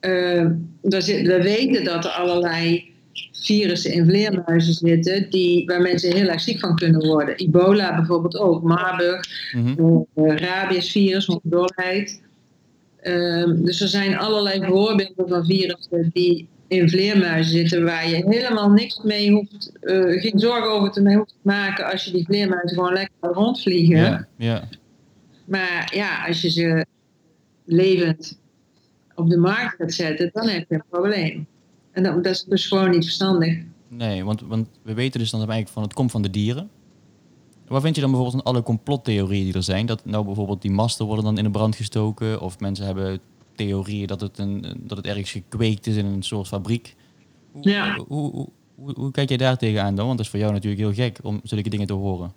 Uh, 0.00 0.46
we 0.80 1.40
weten 1.42 1.84
dat 1.84 2.04
er 2.04 2.10
allerlei 2.10 2.92
virussen 3.32 3.92
in 3.92 4.06
vleermuizen 4.06 4.74
zitten 4.74 5.30
die, 5.30 5.66
waar 5.66 5.80
mensen 5.80 6.16
heel 6.16 6.28
erg 6.28 6.40
ziek 6.40 6.58
van 6.58 6.76
kunnen 6.76 7.06
worden. 7.06 7.36
Ebola 7.36 7.96
bijvoorbeeld 7.96 8.36
ook, 8.38 8.62
Marburg, 8.62 9.52
mm 9.52 10.06
rabiesvirus, 10.14 11.26
honderdolheid. 11.26 12.22
Ehm, 13.00 13.64
dus 13.64 13.80
er 13.80 13.88
zijn 13.88 14.16
allerlei 14.18 14.64
voorbeelden 14.64 15.28
van 15.28 15.44
virussen 15.44 16.10
die 16.12 16.48
in 16.74 16.88
vleermuizen 16.88 17.52
zitten 17.52 17.84
waar 17.84 18.08
je 18.08 18.24
helemaal 18.26 18.70
niks 18.70 19.00
mee 19.02 19.30
hoeft, 19.30 19.72
uh, 19.82 20.20
geen 20.20 20.38
zorgen 20.38 20.70
over 20.70 20.90
te 20.90 21.02
mee 21.02 21.16
hoeft 21.16 21.34
maken 21.42 21.90
als 21.90 22.04
je 22.04 22.12
die 22.12 22.24
vleermuizen 22.24 22.76
gewoon 22.76 22.92
lekker 22.92 23.30
rondvliegen. 23.32 23.96
Ja, 23.96 24.26
ja. 24.36 24.68
Maar 25.44 25.92
ja, 25.94 26.26
als 26.26 26.40
je 26.40 26.50
ze 26.50 26.86
levend 27.64 28.38
op 29.14 29.28
de 29.28 29.38
markt 29.38 29.74
gaat 29.76 29.92
zetten, 29.92 30.30
dan 30.32 30.48
heb 30.48 30.64
je 30.68 30.74
een 30.74 30.84
probleem. 30.90 31.46
En 31.92 32.02
dat, 32.02 32.24
dat 32.24 32.32
is 32.32 32.44
dus 32.44 32.66
gewoon 32.66 32.90
niet 32.90 33.04
verstandig. 33.04 33.58
Nee, 33.88 34.24
want, 34.24 34.40
want 34.40 34.68
we 34.82 34.94
weten 34.94 35.20
dus 35.20 35.30
dan 35.30 35.40
eigenlijk 35.40 35.70
van 35.70 35.82
het 35.82 35.92
komt 35.92 36.10
van 36.10 36.22
de 36.22 36.30
dieren. 36.30 36.70
Waar 37.66 37.80
vind 37.80 37.94
je 37.94 38.00
dan 38.00 38.10
bijvoorbeeld 38.10 38.42
van 38.42 38.52
alle 38.52 38.62
complottheorieën 38.62 39.44
die 39.44 39.54
er 39.54 39.62
zijn? 39.62 39.86
Dat 39.86 40.04
nou 40.04 40.24
bijvoorbeeld 40.24 40.62
die 40.62 40.70
masten 40.70 41.06
worden 41.06 41.24
dan 41.24 41.38
in 41.38 41.44
de 41.44 41.50
brand 41.50 41.76
gestoken. 41.76 42.40
Of 42.40 42.60
mensen 42.60 42.86
hebben 42.86 43.20
theorieën 43.56 44.06
dat 44.06 44.20
het, 44.20 44.38
een, 44.38 44.64
dat 44.76 44.96
het 44.96 45.06
ergens 45.06 45.30
gekweekt 45.30 45.86
is 45.86 45.96
in 45.96 46.06
een 46.06 46.22
soort 46.22 46.48
fabriek. 46.48 46.94
Hoe, 47.52 47.70
ja. 47.70 47.96
hoe, 48.06 48.30
hoe, 48.74 48.92
hoe, 48.94 49.10
kijk 49.10 49.28
jij 49.28 49.38
daar 49.38 49.56
tegenaan 49.56 49.94
dan? 49.94 50.06
Want 50.06 50.16
dat 50.16 50.26
is 50.26 50.32
voor 50.32 50.40
jou 50.40 50.52
natuurlijk 50.52 50.82
heel 50.82 51.04
gek 51.04 51.18
om 51.22 51.40
zulke 51.42 51.68
dingen 51.68 51.86
te 51.86 51.92
horen. 51.92 52.32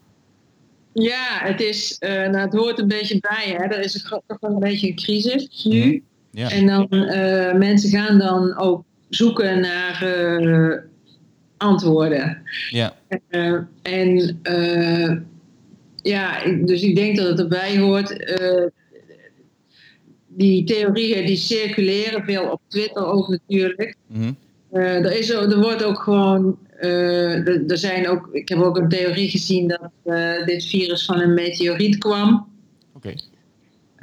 Ja, 0.93 1.39
het, 1.39 1.61
is, 1.61 1.97
uh, 1.99 2.09
nou, 2.09 2.37
het 2.37 2.53
hoort 2.53 2.79
een 2.79 2.87
beetje 2.87 3.19
bij. 3.19 3.55
Hè. 3.57 3.63
Er 3.63 3.83
is 3.83 4.01
toch 4.27 4.39
wel 4.39 4.51
een 4.51 4.59
beetje 4.59 4.87
een 4.87 4.95
crisis 4.95 5.65
nu. 5.65 5.85
Mhm. 5.85 5.99
Ja. 6.31 6.49
En 6.49 6.65
dan 6.65 6.87
uh, 6.89 7.53
mensen 7.53 7.89
gaan 7.89 8.17
dan 8.17 8.57
ook 8.57 8.83
zoeken 9.09 9.59
naar 9.59 10.03
uh, 10.41 10.77
antwoorden. 11.57 12.41
Ja. 12.69 12.95
en 13.81 14.41
ja, 15.95 16.43
dus 16.65 16.81
ik 16.81 16.95
denk 16.95 17.17
dat 17.17 17.27
het 17.27 17.39
erbij 17.39 17.77
hoort 17.77 18.11
die 20.37 20.63
theorieën 20.63 21.25
die 21.25 21.35
circuleren 21.35 22.23
veel 22.23 22.51
op 22.51 22.61
Twitter 22.67 23.05
ook 23.05 23.27
natuurlijk. 23.27 23.95
Mm 24.07 24.37
er, 24.71 25.17
is, 25.17 25.29
er 25.29 25.61
wordt 25.61 25.83
ook 25.83 25.99
gewoon. 25.99 26.57
Uh, 26.81 27.69
er, 27.71 27.77
zijn 27.77 28.07
ook, 28.07 28.29
ik 28.31 28.49
heb 28.49 28.59
ook 28.59 28.77
een 28.77 28.89
theorie 28.89 29.29
gezien 29.29 29.67
dat 29.67 29.91
uh, 30.05 30.45
dit 30.45 30.65
virus 30.65 31.05
van 31.05 31.19
een 31.19 31.33
meteoriet 31.33 31.97
kwam. 31.97 32.47
Oké. 32.93 33.13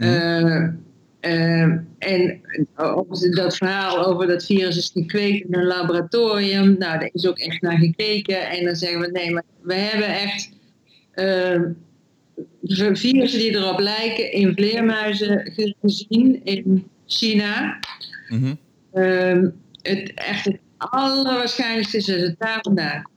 Okay. 0.02 0.72
en 1.98 2.40
dat 3.30 3.56
verhaal 3.56 4.06
over 4.06 4.26
dat 4.26 4.44
virus 4.44 4.76
is 4.76 4.90
gekweekt 4.92 5.46
in 5.46 5.54
een 5.54 5.66
laboratorium. 5.66 6.66
Nou, 6.78 6.98
daar 6.98 7.10
is 7.12 7.26
ook 7.26 7.38
echt 7.38 7.62
naar 7.62 7.78
gekeken. 7.78 8.48
En 8.50 8.64
dan 8.64 8.74
zeggen 8.74 9.00
we: 9.00 9.10
nee, 9.10 9.32
maar 9.32 9.44
we 9.62 9.74
hebben 9.74 10.08
echt 10.08 10.50
virussen 12.92 13.38
die 13.38 13.56
erop 13.56 13.78
lijken 13.78 14.32
in 14.32 14.54
vleermuizen 14.54 15.52
gezien 15.80 16.44
in 16.44 16.88
China. 17.06 17.78
Mm 18.28 18.58
het 19.82 20.14
echt 20.14 20.44
het 20.44 20.58
allerwaarschijnlijkste 20.76 21.96
is 21.96 22.04
dat 22.04 22.20
het 22.20 22.38
daar 22.38 22.58
vandaan 22.62 23.10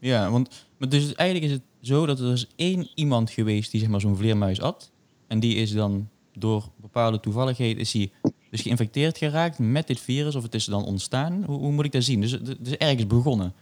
Ja, 0.00 0.30
want 0.30 0.66
maar 0.78 0.88
dus 0.88 1.14
eigenlijk 1.14 1.50
is 1.50 1.56
het 1.56 1.66
zo 1.80 2.06
dat 2.06 2.20
er 2.20 2.32
is 2.32 2.46
één 2.56 2.88
iemand 2.94 3.30
geweest 3.30 3.70
die 3.70 3.80
zeg 3.80 3.88
maar 3.88 4.00
zo'n 4.00 4.16
vleermuis 4.16 4.60
at. 4.60 4.92
En 5.26 5.40
die 5.40 5.56
is 5.56 5.72
dan 5.72 6.08
door 6.32 6.68
bepaalde 6.76 7.20
toevalligheid 7.20 7.78
is 7.78 7.92
hij 7.92 8.10
dus 8.50 8.60
geïnfecteerd 8.60 9.18
geraakt 9.18 9.58
met 9.58 9.86
dit 9.86 10.00
virus. 10.00 10.34
Of 10.34 10.42
het 10.42 10.54
is 10.54 10.64
dan 10.64 10.84
ontstaan. 10.84 11.44
Hoe, 11.46 11.58
hoe 11.58 11.72
moet 11.72 11.84
ik 11.84 11.92
dat 11.92 12.02
zien? 12.02 12.20
Dus 12.20 12.30
het 12.30 12.66
is 12.66 12.76
ergens 12.76 13.06
begonnen. 13.06 13.52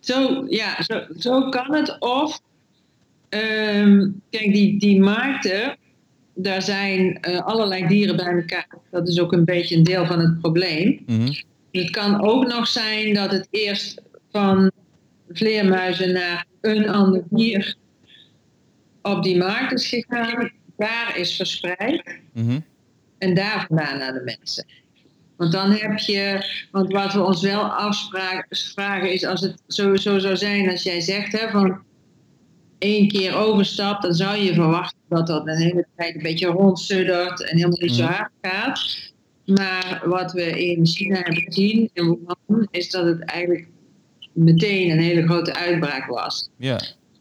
Zo, 0.00 0.44
ja, 0.48 0.82
zo, 0.82 1.06
zo 1.18 1.48
kan 1.48 1.74
het. 1.74 1.96
Of 1.98 2.40
Um, 3.30 4.22
kijk, 4.30 4.52
die, 4.52 4.78
die 4.78 5.00
markten, 5.00 5.76
daar 6.34 6.62
zijn 6.62 7.18
uh, 7.28 7.38
allerlei 7.38 7.86
dieren 7.86 8.16
bij 8.16 8.34
elkaar. 8.34 8.78
Dat 8.90 9.08
is 9.08 9.20
ook 9.20 9.32
een 9.32 9.44
beetje 9.44 9.76
een 9.76 9.82
deel 9.82 10.06
van 10.06 10.18
het 10.18 10.40
probleem. 10.40 11.02
Mm 11.06 11.28
Het 11.70 11.90
kan 11.90 12.20
ook 12.20 12.46
nog 12.46 12.66
zijn 12.68 13.14
dat 13.14 13.32
het 13.32 13.48
eerst 13.50 14.02
van 14.32 14.70
vleermuizen 15.28 16.12
naar 16.12 16.46
een 16.60 16.88
ander 16.88 17.22
dier 17.30 17.74
op 19.02 19.22
die 19.22 19.38
markt 19.38 19.72
is 19.72 19.88
gegaan, 19.88 20.50
daar 20.76 21.16
is 21.16 21.36
verspreid 21.36 22.20
mm 22.32 22.64
en 23.20 23.34
daar 23.34 23.64
vandaan 23.68 23.98
naar 23.98 24.12
de 24.12 24.22
mensen. 24.24 24.66
Want 25.36 25.52
dan 25.52 25.70
heb 25.70 25.98
je, 25.98 26.44
want 26.70 26.92
wat 26.92 27.12
we 27.12 27.22
ons 27.22 27.42
wel 27.42 27.62
afvragen 27.62 29.12
is 29.12 29.24
als 29.24 29.40
het 29.40 29.62
sowieso 29.66 30.18
zou 30.18 30.36
zijn 30.36 30.70
als 30.70 30.82
jij 30.82 31.00
zegt 31.00 31.40
hè, 31.40 31.50
van 31.50 31.82
één 32.80 33.08
keer 33.08 33.36
overstapt, 33.36 34.02
dan 34.02 34.14
zou 34.14 34.36
je 34.36 34.54
verwachten 34.54 34.98
dat 35.08 35.26
dat 35.26 35.46
een 35.46 35.56
hele 35.56 35.86
tijd 35.96 36.14
een 36.14 36.22
beetje 36.22 36.46
rondsuddert 36.46 37.44
en 37.44 37.56
helemaal 37.56 37.78
niet 37.78 37.94
zo 37.94 38.02
mhm. 38.02 38.12
hard 38.12 38.30
gaat. 38.42 39.12
Maar 39.44 40.02
wat 40.04 40.32
we 40.32 40.64
in 40.64 40.86
China 40.86 41.14
hebben 41.14 41.42
gezien, 41.42 41.90
in 41.92 42.04
Wuhan, 42.04 42.68
is 42.70 42.90
dat 42.90 43.04
het 43.04 43.24
eigenlijk 43.24 43.66
meteen 44.32 44.90
een 44.90 45.00
hele 45.00 45.22
grote 45.22 45.54
uitbraak 45.54 46.06
was. 46.06 46.50
Ja. 46.56 46.80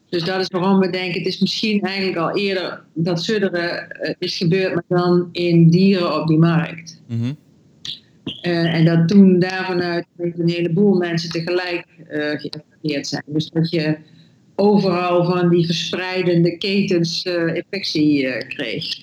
Dus 0.10 0.24
dat 0.24 0.40
is 0.40 0.48
waarom 0.48 0.80
we 0.80 0.90
denken, 0.90 1.20
het 1.20 1.28
is 1.28 1.40
misschien 1.40 1.82
eigenlijk 1.82 2.18
al 2.18 2.38
eerder 2.38 2.84
dat 2.94 3.24
sudderen 3.24 3.98
uh, 4.02 4.14
is 4.20 4.38
gebeurd, 4.38 4.74
maar 4.74 5.00
dan 5.02 5.30
in 5.32 5.70
dieren 5.70 6.22
op 6.22 6.28
die 6.28 6.38
markt. 6.38 7.02
Mm 7.08 7.38
en 8.42 8.86
dat 8.86 9.08
toen 9.08 9.40
daarvanuit 9.40 10.06
een 10.18 10.50
heleboel 10.50 10.98
mensen 10.98 11.30
tegelijk 11.30 11.86
uh, 12.82 13.02
zijn. 13.04 13.24
Dus 13.26 13.50
dat 13.50 13.70
je 13.70 13.98
overal 14.60 15.26
van 15.26 15.50
die 15.50 15.66
verspreidende 15.66 16.58
ketens 16.58 17.26
uh, 17.26 17.56
infectie 17.56 18.24
uh, 18.24 18.48
kreeg. 18.48 19.00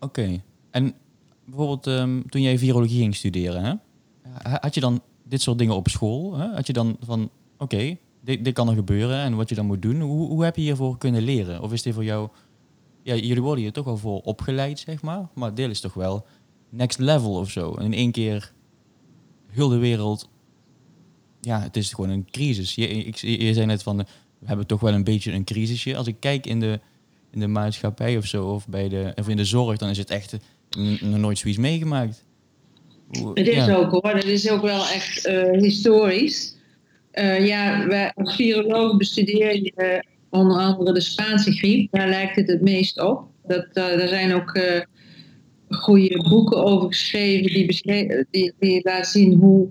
Oké. 0.00 0.42
En 0.70 0.94
bijvoorbeeld 1.44 1.86
um, 1.86 2.28
toen 2.28 2.42
jij 2.42 2.58
virologie 2.58 3.00
ging 3.00 3.14
studeren, 3.14 3.64
hè? 3.64 3.74
had 4.60 4.74
je 4.74 4.80
dan 4.80 5.02
dit 5.24 5.42
soort 5.42 5.58
dingen 5.58 5.74
op 5.74 5.88
school? 5.88 6.36
Hè? 6.36 6.46
Had 6.46 6.66
je 6.66 6.72
dan 6.72 6.96
van, 7.00 7.30
oké, 7.58 7.96
dit, 8.20 8.44
dit 8.44 8.54
kan 8.54 8.68
er 8.68 8.74
gebeuren 8.74 9.18
en 9.18 9.36
wat 9.36 9.48
je 9.48 9.54
dan 9.54 9.66
moet 9.66 9.82
doen. 9.82 10.00
Hoe, 10.00 10.28
hoe 10.28 10.44
heb 10.44 10.56
je 10.56 10.62
hiervoor 10.62 10.98
kunnen 10.98 11.22
leren? 11.22 11.62
Of 11.62 11.72
is 11.72 11.82
dit 11.82 11.94
voor 11.94 12.04
jou... 12.04 12.28
Ja, 13.02 13.14
jullie 13.14 13.42
worden 13.42 13.62
hier 13.62 13.72
toch 13.72 13.84
wel 13.84 13.96
voor 13.96 14.20
opgeleid, 14.20 14.78
zeg 14.78 15.02
maar. 15.02 15.28
Maar 15.34 15.54
deel 15.54 15.70
is 15.70 15.80
toch 15.80 15.94
wel 15.94 16.26
next 16.70 16.98
level 16.98 17.34
of 17.34 17.50
zo. 17.50 17.74
En 17.74 17.84
in 17.84 17.92
één 17.92 18.10
keer 18.10 18.52
heel 19.50 19.68
de 19.68 19.78
wereld 19.78 20.28
ja, 21.46 21.62
het 21.62 21.76
is 21.76 21.92
gewoon 21.92 22.10
een 22.10 22.26
crisis. 22.30 22.74
Je, 22.74 22.88
ik, 22.88 23.16
je 23.16 23.54
zei 23.54 23.66
net 23.66 23.82
van, 23.82 23.96
we 23.96 24.46
hebben 24.46 24.66
toch 24.66 24.80
wel 24.80 24.92
een 24.92 25.04
beetje 25.04 25.32
een 25.32 25.44
crisisje. 25.44 25.96
Als 25.96 26.06
ik 26.06 26.16
kijk 26.20 26.46
in 26.46 26.60
de, 26.60 26.80
in 27.30 27.40
de 27.40 27.46
maatschappij 27.46 28.16
of 28.16 28.26
zo, 28.26 28.46
of, 28.46 28.68
bij 28.68 28.88
de, 28.88 29.12
of 29.14 29.28
in 29.28 29.36
de 29.36 29.44
zorg, 29.44 29.78
dan 29.78 29.88
is 29.88 29.98
het 29.98 30.10
echt 30.10 30.36
nog 31.00 31.18
nooit 31.18 31.38
zoiets 31.38 31.60
meegemaakt. 31.60 32.24
Het 33.34 33.48
is 33.48 33.68
ook 33.68 33.90
hoor, 33.90 34.14
het 34.14 34.24
is 34.24 34.50
ook 34.50 34.62
wel 34.62 34.80
echt 34.80 35.26
uh, 35.26 35.50
historisch. 35.50 36.56
Uh, 37.12 37.46
ja, 37.46 37.86
wij 37.86 38.12
als 38.14 38.36
viroloog 38.36 38.96
bestuderen 38.96 39.62
je 39.62 40.04
onder 40.30 40.56
andere 40.56 40.92
de 40.92 41.00
Spaanse 41.00 41.52
griep. 41.52 41.92
Daar 41.92 42.08
lijkt 42.08 42.36
het 42.36 42.48
het 42.48 42.62
meest 42.62 43.00
op. 43.00 43.24
Dat, 43.46 43.66
uh, 43.74 44.02
er 44.02 44.08
zijn 44.08 44.34
ook 44.34 44.60
goede 45.68 46.24
boeken 46.28 46.64
over 46.64 46.88
geschreven 46.88 47.52
die, 47.52 48.26
die, 48.30 48.52
die 48.58 48.80
laten 48.82 49.10
zien 49.10 49.38
hoe 49.38 49.68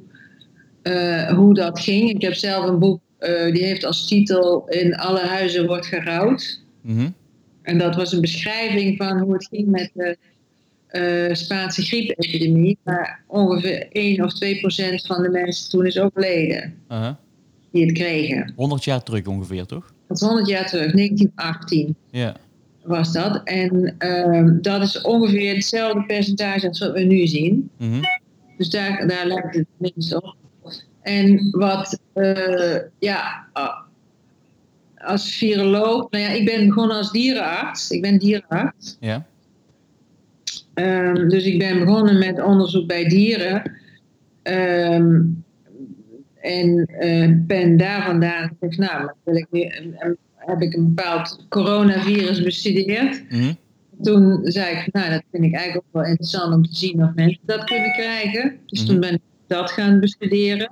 uh, 0.88 1.30
hoe 1.30 1.54
dat 1.54 1.80
ging. 1.80 2.10
Ik 2.10 2.22
heb 2.22 2.34
zelf 2.34 2.66
een 2.66 2.80
boek, 2.80 3.02
uh, 3.20 3.54
die 3.54 3.64
heeft 3.64 3.86
als 3.86 4.08
titel 4.08 4.68
In 4.70 4.96
alle 4.96 5.20
huizen 5.20 5.68
wordt 5.68 5.86
gerouwd. 5.86 6.62
Mm 6.82 7.14
En 7.62 7.78
dat 7.78 7.96
was 7.96 8.12
een 8.12 8.22
beschrijving 8.22 8.98
van 8.98 9.20
hoe 9.20 9.34
het 9.34 9.48
ging 9.48 9.68
met 9.68 9.92
de 9.94 10.18
uh, 10.92 11.34
Spaanse 11.34 11.82
griepepidemie. 11.82 12.78
Maar 12.84 13.24
ongeveer 13.28 13.88
1 13.90 14.24
of 14.24 14.34
2 14.34 14.60
procent 14.60 15.06
van 15.06 15.22
de 15.22 15.30
mensen 15.30 15.70
toen 15.70 15.86
is 15.86 16.00
overleden. 16.00 16.74
-huh. 16.88 17.10
Die 17.72 17.86
het 17.86 17.94
kregen. 17.94 18.54
100 18.56 18.84
jaar 18.84 19.04
terug 19.04 19.26
ongeveer, 19.26 19.66
toch? 19.66 19.94
Dat 20.08 20.22
is 20.22 20.28
100 20.28 20.48
jaar 20.48 20.68
terug, 20.68 20.92
1918. 20.92 21.96
Ja. 22.12 22.36
Was 22.84 23.14
dat. 23.14 23.42
En 23.44 23.96
ehm, 23.98 24.62
dat 24.62 24.82
is 24.82 25.02
ongeveer 25.02 25.54
hetzelfde 25.54 26.04
percentage 26.06 26.68
als 26.68 26.80
wat 26.80 26.94
we 26.94 27.04
nu 27.04 27.28
zien. 27.28 27.70
Mm 27.78 27.92
-hmm. 27.92 28.02
Dus 28.58 28.70
daar, 28.70 29.08
daar 29.08 29.28
lijkt 29.28 29.56
het 29.56 29.66
minst 29.78 30.16
op. 30.16 30.36
En 31.06 31.48
wat, 31.52 32.00
uh, 32.14 32.78
ja, 33.00 33.48
als 34.98 35.36
viroloog, 35.36 36.10
nou 36.10 36.24
ja, 36.24 36.30
ik 36.30 36.46
ben 36.46 36.68
begonnen 36.68 36.98
als 36.98 37.12
dierenarts. 37.12 37.90
Ik 37.90 38.02
ben 38.02 38.18
dierenarts. 38.18 38.98
Ja. 39.00 39.26
Um, 40.74 41.30
dus 41.30 41.46
ik 41.46 41.60
ben 41.60 41.80
begonnen 41.80 42.18
met 42.18 42.42
onderzoek 42.42 42.88
bij 42.88 43.08
dieren. 43.08 43.72
Um, 44.44 45.44
en 46.42 46.90
uh, 47.00 47.32
ben 47.38 47.78
daar 47.78 48.06
vandaan 48.06 48.52
gezegd, 48.60 48.78
nou, 48.78 49.12
wil 49.24 49.36
ik 49.36 49.48
weer, 49.50 49.84
heb 50.36 50.62
ik 50.62 50.74
een 50.74 50.94
bepaald 50.94 51.46
coronavirus 51.50 52.42
bestudeerd. 52.44 53.24
Mm 53.30 53.58
Toen 54.02 54.40
zei 54.44 54.76
ik, 54.76 54.94
nou, 54.94 55.10
dat 55.10 55.24
vind 55.32 55.44
ik 55.44 55.54
eigenlijk 55.54 55.86
ook 55.88 56.02
wel 56.02 56.10
interessant 56.10 56.54
om 56.54 56.64
te 56.64 56.76
zien 56.76 57.04
of 57.04 57.14
mensen 57.16 57.42
dat 57.46 57.64
kunnen 57.64 57.92
krijgen. 57.92 58.60
Dus 58.66 58.82
mm 58.82 58.88
toen 58.88 59.00
ben 59.00 59.14
ik 59.14 59.22
dat 59.48 59.72
gaan 59.72 60.00
bestuderen. 60.00 60.72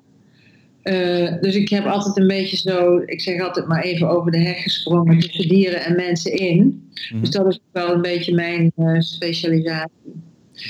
Uh, 0.84 1.34
dus 1.42 1.56
ik 1.56 1.70
heb 1.70 1.86
altijd 1.86 2.18
een 2.18 2.28
beetje 2.28 2.58
zo, 2.58 2.98
ik 3.06 3.22
zeg 3.22 3.42
altijd 3.42 3.68
maar 3.68 3.84
even 3.84 4.10
over 4.10 4.32
de 4.32 4.40
heg 4.40 4.62
gesprongen 4.62 5.20
tussen 5.20 5.48
dieren 5.48 5.86
en 5.86 5.96
mensen 5.96 6.32
in. 6.32 6.92
Mm 7.12 7.22
Dus 7.22 7.30
dat 7.30 7.48
is 7.48 7.60
wel 7.72 7.94
een 7.94 8.02
beetje 8.02 8.34
mijn 8.34 8.72
uh, 8.78 9.00
specialisatie. 9.00 10.14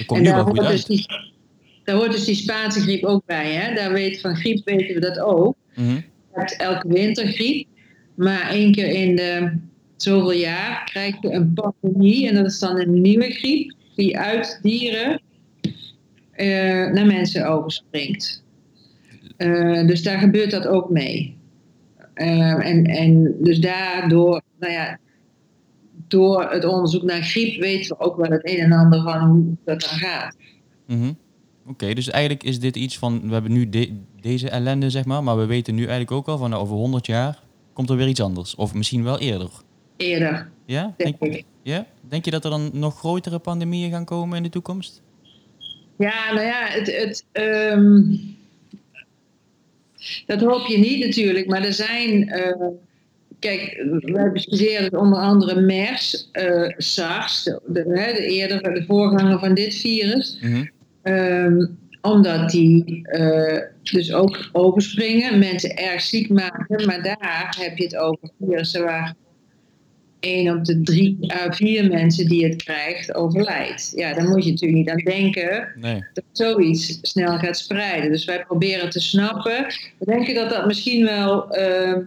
en 0.08 0.24
daar 0.24 0.40
hoort, 0.40 0.68
dus 0.68 0.86
die, 0.86 1.06
daar 1.84 1.96
hoort 1.96 2.12
dus 2.12 2.26
die 2.26 2.36
Spaanse 2.36 2.80
griep 2.80 3.04
ook 3.04 3.26
bij. 3.26 3.52
Hè? 3.52 3.76
Daar 3.76 3.94
weet, 3.94 4.22
van 4.22 4.36
griep 4.36 4.66
weten 4.66 4.96
we 4.96 5.02
dat 5.02 5.20
ook. 5.20 5.56
Mm 5.76 5.86
-hmm. 5.86 5.96
Je 5.96 6.40
hebt 6.40 6.56
elke 6.58 6.88
winter 6.88 7.28
griep. 7.28 7.68
Maar 8.16 8.50
één 8.50 8.72
keer 8.72 8.88
in 8.88 9.16
de 9.16 9.58
zoveel 9.98 10.32
jaar 10.32 10.86
krijg 10.86 11.16
je 11.22 11.32
een 11.32 11.54
pandemie. 11.54 12.28
En 12.28 12.36
dat 12.36 12.46
is 12.46 12.60
dan 12.60 12.80
een 12.80 13.02
nieuwe 13.02 13.32
griep 13.32 13.74
die 13.96 14.18
uit 14.18 14.60
dieren 14.62 15.22
uh, 16.38 16.92
naar 16.92 17.06
mensen 17.06 17.48
overspringt. 17.48 18.43
Uh, 19.38 19.88
dus 19.88 20.04
daar 20.04 20.20
gebeurt 20.20 20.52
dat 20.52 20.68
ook 20.68 20.90
mee. 20.90 21.38
Uh, 22.16 22.66
en, 22.68 22.86
en 22.86 23.36
dus 23.40 23.60
daardoor, 23.60 24.42
nou 24.60 24.74
ja, 24.74 25.00
door 26.08 26.52
het 26.52 26.66
onderzoek 26.66 27.04
naar 27.04 27.24
griep 27.24 27.60
weten 27.60 27.98
we 27.98 28.04
ook 28.04 28.18
wel 28.18 28.32
het 28.32 28.50
een 28.50 28.60
en 28.60 28.72
ander 28.72 29.02
van 29.02 29.20
hoe 29.30 29.56
dat 29.64 29.82
dan 29.82 30.00
gaat. 30.00 30.36
Mm 30.88 31.18
Oké, 31.68 31.94
dus 31.94 32.10
eigenlijk 32.10 32.44
is 32.44 32.60
dit 32.60 32.76
iets 32.76 32.98
van, 32.98 33.22
we 33.28 33.34
hebben 33.34 33.52
nu 33.52 33.70
deze 34.22 34.50
ellende, 34.50 34.90
zeg 34.90 35.06
maar, 35.06 35.24
maar 35.24 35.38
we 35.38 35.46
weten 35.46 35.76
nu 35.76 35.82
eigenlijk 35.82 36.12
ook 36.12 36.28
al 36.28 36.38
van 36.38 36.50
nou, 36.50 36.62
over 36.62 36.76
100 36.76 37.06
jaar 37.06 37.44
komt 37.74 37.90
er 37.90 37.96
weer 37.96 38.08
iets 38.08 38.22
anders. 38.22 38.56
Of 38.56 38.74
misschien 38.74 39.04
wel 39.04 39.20
eerder. 39.20 39.50
Eerder. 39.98 40.50
Ja? 40.66 40.94
Denk, 40.98 41.20
denk, 41.20 41.44
ja? 41.62 41.86
Denk 42.10 42.26
je 42.26 42.32
dat 42.32 42.44
er 42.44 42.50
dan 42.50 42.70
nog 42.74 42.98
grotere 42.98 43.40
pandemieën 43.40 43.92
gaan 43.92 44.06
komen 44.06 44.38
in 44.38 44.44
de 44.44 44.50
toekomst? 44.50 45.02
Ja, 45.98 46.34
nou 46.34 46.46
ja, 46.46 46.66
het, 46.66 46.96
het, 46.96 47.26
um, 47.32 48.20
dat 50.26 50.42
hoop 50.42 50.68
je 50.68 50.78
niet 50.78 51.06
natuurlijk, 51.06 51.48
maar 51.48 51.64
er 51.64 51.74
zijn. 51.74 52.28
Uh, 52.28 52.68
kijk, 53.40 53.84
wij 54.02 54.32
bestuderen 54.32 55.00
onder 55.00 55.20
andere 55.20 55.62
MERS, 55.62 56.30
uh, 56.34 56.70
SARS, 56.78 57.44
de, 57.44 57.62
de, 57.68 58.14
de, 58.16 58.26
eerdere, 58.26 58.74
de 58.74 58.86
voorganger 58.86 59.40
van 59.40 59.54
dit 59.54 59.76
virus. 59.76 60.38
-hmm. 60.42 60.72
um, 61.04 61.78
omdat 62.04 62.50
die 62.50 63.08
uh, 63.12 63.60
dus 63.84 64.14
ook 64.14 64.50
overspringen, 64.52 65.40
mensen 65.40 65.76
erg 65.76 66.02
ziek 66.02 66.30
maken. 66.30 66.86
Maar 66.86 67.04
daar 67.04 67.56
heb 67.60 67.78
je 67.78 67.84
het 67.84 67.96
over 67.96 68.30
virussen 68.40 68.84
waar 68.84 69.16
één 70.24 70.58
op 70.58 70.66
de 70.66 70.82
drie 70.82 71.34
à 71.34 71.52
vier 71.52 71.88
mensen 71.88 72.28
die 72.28 72.46
het 72.46 72.64
krijgt 72.64 73.16
overlijdt. 73.16 73.92
Ja, 73.96 74.14
daar 74.14 74.28
moet 74.28 74.44
je 74.44 74.52
natuurlijk 74.52 74.80
niet 74.80 74.90
aan 74.90 75.14
denken 75.14 75.68
nee. 75.76 76.06
dat 76.14 76.24
zoiets 76.32 77.00
snel 77.02 77.38
gaat 77.38 77.58
spreiden. 77.58 78.12
Dus 78.12 78.26
wij 78.26 78.44
proberen 78.46 78.90
te 78.90 79.00
snappen. 79.00 79.66
We 80.00 80.06
denken 80.06 80.36
dat 80.36 80.50
dat 80.50 80.66
misschien 80.66 81.06
wel 81.06 81.58
uh, 81.60 81.98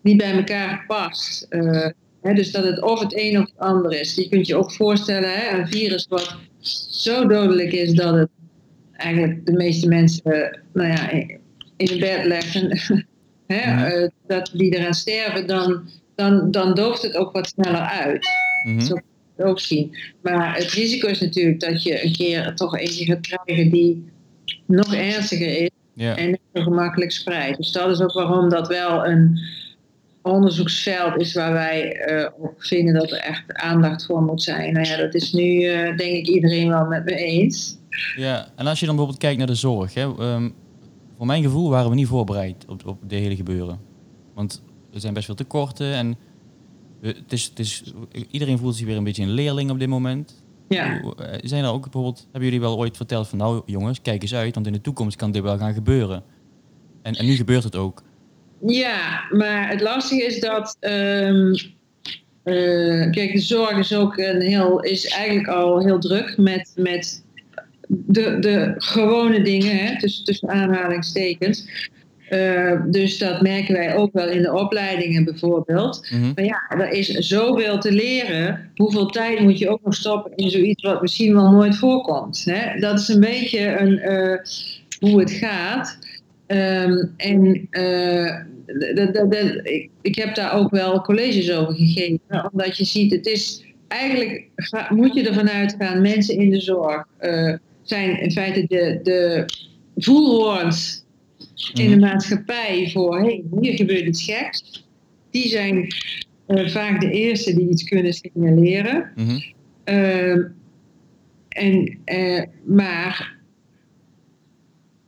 niet 0.00 0.16
bij 0.16 0.32
elkaar 0.32 0.84
past. 0.86 1.46
Uh, 1.50 1.86
hè, 2.22 2.34
dus 2.34 2.52
dat 2.52 2.64
het 2.64 2.82
of 2.82 3.00
het 3.00 3.16
een 3.16 3.38
of 3.38 3.44
het 3.44 3.58
ander 3.58 4.00
is. 4.00 4.14
Je 4.14 4.28
kunt 4.28 4.46
je 4.46 4.56
ook 4.56 4.72
voorstellen, 4.72 5.30
hè, 5.32 5.58
een 5.58 5.68
virus 5.68 6.06
wat 6.08 6.36
zo 6.90 7.26
dodelijk 7.26 7.72
is 7.72 7.92
dat 7.92 8.14
het 8.14 8.28
eigenlijk 8.92 9.46
de 9.46 9.52
meeste 9.52 9.88
mensen 9.88 10.60
nou 10.72 10.88
ja, 10.88 11.10
in 11.76 12.00
bed 12.00 12.24
leggen, 12.24 12.78
hè, 13.46 13.88
uh, 14.02 14.08
dat 14.26 14.50
die 14.52 14.76
eraan 14.76 14.94
sterven, 14.94 15.46
dan, 15.46 15.88
dan, 16.14 16.50
dan 16.50 16.74
dooft 16.74 17.02
het 17.02 17.16
ook 17.16 17.32
wat 17.32 17.46
sneller 17.46 17.80
uit. 17.80 18.28
Mm 18.66 18.72
-hmm. 18.72 18.86
Zo 18.86 18.94
kan 19.36 19.46
ook 19.46 19.60
zien. 19.60 19.96
Maar 20.22 20.56
het 20.56 20.70
risico 20.70 21.08
is 21.08 21.20
natuurlijk 21.20 21.60
dat 21.60 21.82
je 21.82 22.04
een 22.04 22.12
keer 22.12 22.54
toch 22.54 22.78
eentje 22.78 23.04
gaat 23.04 23.20
krijgen 23.20 23.70
die 23.70 24.04
nog 24.66 24.94
ernstiger 24.94 25.58
is 25.58 25.70
en 25.96 26.30
niet 26.30 26.40
zo 26.52 26.62
gemakkelijk 26.62 27.10
spreidt. 27.10 27.56
Dus 27.56 27.72
dat 27.72 27.90
is 27.90 28.00
ook 28.00 28.12
waarom 28.12 28.48
dat 28.48 28.68
wel 28.68 29.06
een 29.06 29.38
onderzoeksveld 30.22 31.20
is 31.20 31.34
waar 31.34 31.52
wij 31.52 32.08
uh, 32.10 32.28
ook 32.40 32.64
vinden 32.64 32.94
dat 32.94 33.10
er 33.10 33.18
echt 33.18 33.52
aandacht 33.52 34.06
voor 34.06 34.22
moet 34.22 34.42
zijn. 34.42 34.72
Nou 34.72 34.86
ja, 34.86 34.96
dat 34.96 35.14
is 35.14 35.32
nu 35.32 35.44
uh, 35.44 35.96
denk 35.96 36.16
ik 36.16 36.28
iedereen 36.28 36.68
wel 36.68 36.86
met 36.86 37.04
me 37.04 37.14
eens. 37.14 37.78
Ja, 38.16 38.48
en 38.56 38.66
als 38.66 38.80
je 38.80 38.86
dan 38.86 38.94
bijvoorbeeld 38.94 39.22
kijkt 39.22 39.38
naar 39.38 39.46
de 39.46 39.54
zorg, 39.54 39.94
hè, 39.94 40.02
um, 40.02 40.54
voor 41.16 41.26
mijn 41.26 41.42
gevoel 41.42 41.70
waren 41.70 41.90
we 41.90 41.96
niet 41.96 42.06
voorbereid 42.06 42.64
op, 42.68 42.86
op 42.86 42.98
de 43.06 43.16
hele 43.16 43.36
gebeuren. 43.36 43.80
Want 44.34 44.62
er 44.94 45.00
zijn 45.00 45.14
best 45.14 45.26
veel 45.26 45.34
tekorten 45.34 45.94
en 45.94 46.16
het 47.00 47.32
is, 47.32 47.44
het 47.44 47.58
is, 47.58 47.82
iedereen 48.30 48.58
voelt 48.58 48.76
zich 48.76 48.86
weer 48.86 48.96
een 48.96 49.04
beetje 49.04 49.22
een 49.22 49.30
leerling 49.30 49.70
op 49.70 49.78
dit 49.78 49.88
moment. 49.88 50.42
Ja. 50.68 51.00
Eh, 51.00 51.38
zijn 51.42 51.64
er 51.64 51.70
ook 51.70 51.82
bijvoorbeeld, 51.82 52.20
hebben 52.22 52.44
jullie 52.44 52.60
wel 52.60 52.78
ooit 52.78 52.96
verteld 52.96 53.28
van 53.28 53.38
nou 53.38 53.62
jongens, 53.66 54.02
kijk 54.02 54.22
eens 54.22 54.34
uit, 54.34 54.54
want 54.54 54.66
in 54.66 54.72
de 54.72 54.80
toekomst 54.80 55.16
kan 55.16 55.30
dit 55.30 55.42
wel 55.42 55.58
gaan 55.58 55.74
gebeuren. 55.74 56.22
En, 57.02 57.14
en 57.14 57.26
nu 57.26 57.34
gebeurt 57.34 57.64
het 57.64 57.76
ook. 57.76 58.02
Ja, 58.66 59.24
maar 59.30 59.68
het 59.68 59.80
lastige 59.80 60.24
is 60.24 60.40
dat. 60.40 60.76
Um, 60.80 61.54
uh, 62.44 63.10
kijk, 63.10 63.32
de 63.32 63.40
zorg 63.40 63.78
is 63.78 63.94
ook 63.94 64.16
een 64.16 64.40
heel, 64.40 64.80
is 64.80 65.06
eigenlijk 65.06 65.48
al 65.48 65.84
heel 65.84 65.98
druk 65.98 66.36
met, 66.36 66.72
met 66.76 67.24
de, 67.88 68.38
de 68.38 68.74
gewone 68.76 69.42
dingen, 69.42 69.76
hè, 69.76 69.98
tussen, 69.98 70.24
tussen 70.24 70.48
aanhalingstekens. 70.48 71.66
Uh, 72.30 72.82
dus 72.86 73.18
dat 73.18 73.40
merken 73.40 73.74
wij 73.74 73.94
ook 73.94 74.12
wel 74.12 74.28
in 74.28 74.42
de 74.42 74.52
opleidingen 74.52 75.24
bijvoorbeeld. 75.24 76.08
Mm 76.10 76.20
-hmm. 76.20 76.32
Maar 76.34 76.44
ja, 76.44 76.62
er 76.68 76.90
is 76.90 77.08
zoveel 77.08 77.78
te 77.78 77.92
leren. 77.92 78.70
Hoeveel 78.74 79.06
tijd 79.06 79.40
moet 79.40 79.58
je 79.58 79.68
ook 79.68 79.80
nog 79.84 79.94
stoppen 79.94 80.32
in 80.36 80.50
zoiets 80.50 80.82
wat 80.82 81.02
misschien 81.02 81.34
wel 81.34 81.50
nooit 81.50 81.76
voorkomt? 81.76 82.44
Hè? 82.44 82.80
Dat 82.80 82.98
is 82.98 83.08
een 83.08 83.20
beetje 83.20 83.78
een, 83.78 84.12
uh, 84.12 84.38
hoe 85.10 85.20
het 85.20 85.30
gaat. 85.30 85.98
Um, 86.46 87.14
en 87.16 87.68
uh, 87.70 88.40
ik, 89.62 89.90
ik 90.02 90.14
heb 90.16 90.34
daar 90.34 90.54
ook 90.54 90.70
wel 90.70 91.00
colleges 91.00 91.52
over 91.52 91.74
gegeven. 91.74 92.50
Omdat 92.52 92.76
je 92.76 92.84
ziet, 92.84 93.12
het 93.12 93.26
is 93.26 93.64
eigenlijk 93.88 94.48
moet 94.88 95.14
je 95.14 95.28
ervan 95.28 95.50
uitgaan, 95.50 96.00
mensen 96.00 96.36
in 96.36 96.50
de 96.50 96.60
zorg 96.60 97.06
zijn 97.82 98.20
in 98.20 98.32
feite 98.32 98.64
de, 98.68 99.00
de 99.02 99.44
voelhoorns 99.96 101.03
in 101.74 101.90
de 101.90 101.96
mhm. 101.96 102.00
maatschappij 102.00 102.90
voor 102.92 103.18
hey, 103.18 103.44
hier 103.60 103.74
gebeurt 103.74 104.06
iets 104.06 104.24
geks. 104.24 104.86
Die 105.30 105.48
zijn 105.48 105.86
uh, 106.48 106.68
vaak 106.68 107.00
de 107.00 107.10
eerste 107.10 107.54
die 107.54 107.68
iets 107.68 107.84
kunnen 107.84 108.12
signaleren. 108.12 109.10
Mm 109.14 109.26
-hmm. 109.26 109.42
uh, 109.84 110.44
en, 111.48 111.98
uh, 112.04 112.42
maar 112.64 113.36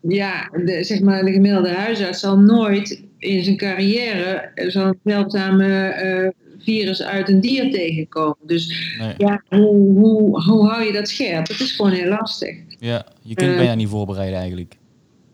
ja, 0.01 0.51
de, 0.65 0.85
zeg 0.85 1.01
maar, 1.01 1.25
de 1.25 1.33
gemiddelde 1.33 1.71
huisarts 1.71 2.21
zal 2.21 2.39
nooit 2.39 3.05
in 3.19 3.45
zijn 3.45 3.57
carrière 3.57 4.51
zo'n 4.55 4.99
zeldzame 5.05 6.35
virus 6.59 7.03
uit 7.03 7.29
een 7.29 7.41
dier 7.41 7.71
tegenkomen. 7.71 8.37
Dus 8.47 8.95
nee. 8.99 9.15
ja, 9.19 9.43
hoe, 9.49 9.99
hoe, 9.99 10.43
hoe 10.43 10.69
hou 10.69 10.85
je 10.85 10.93
dat 10.93 11.09
scherp? 11.09 11.49
Het 11.49 11.61
is 11.61 11.73
gewoon 11.73 11.93
heel 11.93 12.09
lastig. 12.09 12.57
Ja, 12.79 13.07
je 13.23 13.35
kunt 13.35 13.57
bijna 13.57 13.75
niet 13.75 13.89
voorbereiden 13.89 14.39
eigenlijk. 14.39 14.77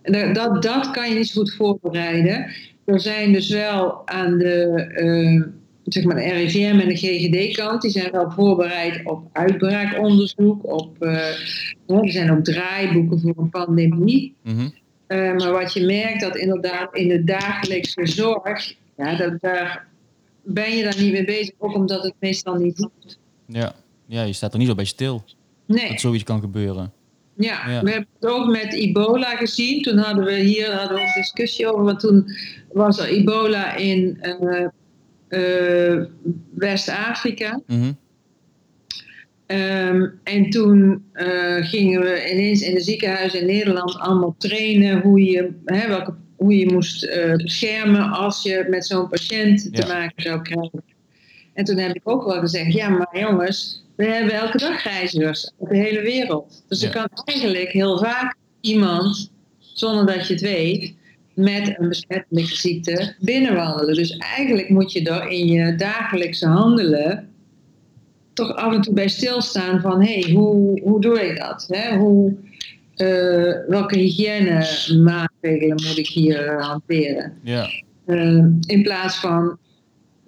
Dat, 0.03 0.63
dat 0.63 0.91
kan 0.91 1.09
je 1.09 1.15
niet 1.15 1.29
zo 1.29 1.41
goed 1.41 1.55
voorbereiden. 1.55 2.51
Er 2.85 3.01
zijn 3.01 3.33
dus 3.33 3.49
wel 3.49 4.09
aan 4.09 4.39
de, 4.39 4.87
uh, 4.97 5.43
zeg 5.85 6.05
maar 6.05 6.17
de 6.17 6.23
RIVM 6.23 6.79
en 6.81 6.89
de 6.89 6.97
GGD-kant, 6.97 7.83
die 7.83 7.91
zijn 7.91 8.11
wel 8.11 8.31
voorbereid 8.31 9.01
op 9.05 9.29
uitbraakonderzoek. 9.33 10.73
Op, 10.73 10.97
uh, 11.01 11.27
er 11.87 12.11
zijn 12.11 12.31
ook 12.31 12.45
draaiboeken 12.45 13.21
voor 13.21 13.35
een 13.37 13.51
pandemie. 13.51 14.35
Mm 14.43 14.57
-hmm. 14.57 14.73
maar 15.37 15.53
wat 15.53 15.73
je 15.73 15.87
merkt, 15.87 16.21
dat 16.21 16.37
inderdaad 16.37 16.97
in 16.97 17.09
de 17.09 17.25
dagelijkse 17.25 18.07
zorg, 18.07 18.75
ja, 18.97 19.17
dat, 19.17 19.41
daar 19.41 19.87
ben 20.45 20.77
je 20.77 20.83
daar 20.83 21.01
niet 21.01 21.13
mee 21.13 21.25
bezig, 21.25 21.55
ook 21.59 21.75
omdat 21.75 22.03
het 22.03 22.15
meestal 22.19 22.55
niet 22.55 22.77
doet. 22.77 23.19
Ja. 23.47 23.75
ja, 24.07 24.23
je 24.23 24.33
staat 24.33 24.53
er 24.53 24.59
niet 24.59 24.69
zo 24.69 24.75
bij 24.75 24.85
stil. 24.85 25.25
Nee. 25.67 25.89
Dat 25.89 26.01
zoiets 26.01 26.25
kan 26.25 26.41
gebeuren. 26.41 26.93
Ja, 27.37 27.65
we 27.67 27.91
hebben 27.91 28.09
het 28.21 28.31
ook 28.31 28.47
met 28.47 28.75
ebola 28.75 29.37
gezien. 29.37 29.83
Toen 29.83 29.99
hadden 29.99 30.25
we 30.25 30.35
hier 30.35 30.73
hadden 30.73 30.97
we 30.97 31.03
een 31.03 31.13
discussie 31.15 31.73
over, 31.73 31.85
want 31.85 32.01
toen 32.01 32.27
was 32.73 32.99
er 32.99 33.09
ebola 33.09 33.77
in 33.77 34.19
uh, 34.23 34.67
uh, 35.29 36.05
West-Afrika. 36.55 37.61
Mm 37.67 37.81
-hmm. 37.81 37.97
um, 39.47 40.21
en 40.23 40.51
toen 40.51 41.05
uh, 41.15 41.67
gingen 41.67 42.01
we 42.01 42.31
ineens 42.33 42.63
in 42.63 42.75
de 42.75 42.81
ziekenhuizen 42.81 43.41
in 43.41 43.47
Nederland 43.47 43.99
allemaal 43.99 44.35
trainen 44.39 45.01
hoe 45.01 45.25
je, 45.25 45.51
hè, 45.65 45.89
welke 45.89 46.15
hoe 46.37 46.57
je 46.57 46.73
moest 46.73 47.11
beschermen 47.37 48.11
als 48.11 48.43
je 48.43 48.67
met 48.69 48.87
zo'n 48.87 49.09
patiënt 49.09 49.75
te 49.75 49.87
maken 49.87 50.23
zou 50.23 50.43
krijgen. 50.43 50.83
En 51.55 51.65
toen 51.65 51.77
heb 51.77 51.95
ik 51.95 52.09
ook 52.09 52.25
wel 52.25 52.41
gezegd, 52.41 52.73
ja, 52.73 52.89
maar 52.89 53.19
jongens, 53.19 53.85
we 53.97 54.05
hebben 54.05 54.35
elke 54.35 54.59
dag 54.59 54.85
reizigers 54.85 55.53
op 55.57 55.69
de 55.69 55.77
hele 55.77 56.01
wereld. 56.01 56.65
Dus 56.69 56.83
er 56.83 56.91
kan 56.91 57.09
eigenlijk 57.25 57.69
heel 57.69 57.99
vaak 57.99 58.37
iemand, 58.61 59.33
zonder 59.59 60.07
dat 60.07 60.27
je 60.27 60.33
het 60.33 60.43
weet, 60.43 60.95
met 61.35 61.75
een 61.79 61.89
besmettelijke 61.89 62.55
ziekte 62.55 63.15
binnenwandelen. 63.21 63.95
Dus 63.95 64.17
eigenlijk 64.17 64.69
moet 64.69 64.93
je 64.93 65.11
er 65.11 65.29
in 65.29 65.47
je 65.47 65.75
dagelijkse 65.75 66.47
handelen 66.47 67.33
toch 68.33 68.55
af 68.55 68.75
en 68.75 68.81
toe 68.81 68.95
bij 68.95 69.09
stilstaan 69.09 69.81
van 69.81 70.03
hé, 70.03 70.21
hey, 70.21 70.33
hoe, 70.33 70.81
hoe 70.81 71.01
doe 71.01 71.29
ik 71.29 71.39
dat? 71.39 71.67
Hè? 71.69 71.97
Hoe, 71.97 72.35
uh, 72.97 73.69
welke 73.69 73.99
hygiënemaatregelen 73.99 75.83
moet 75.87 75.99
ik 75.99 76.09
hier 76.09 76.55
uh, 76.55 76.67
hanteren? 76.67 77.33
Ja. 77.43 77.71
Uh, 78.07 78.45
in 78.67 78.83
plaats 78.83 79.17
van, 79.17 79.59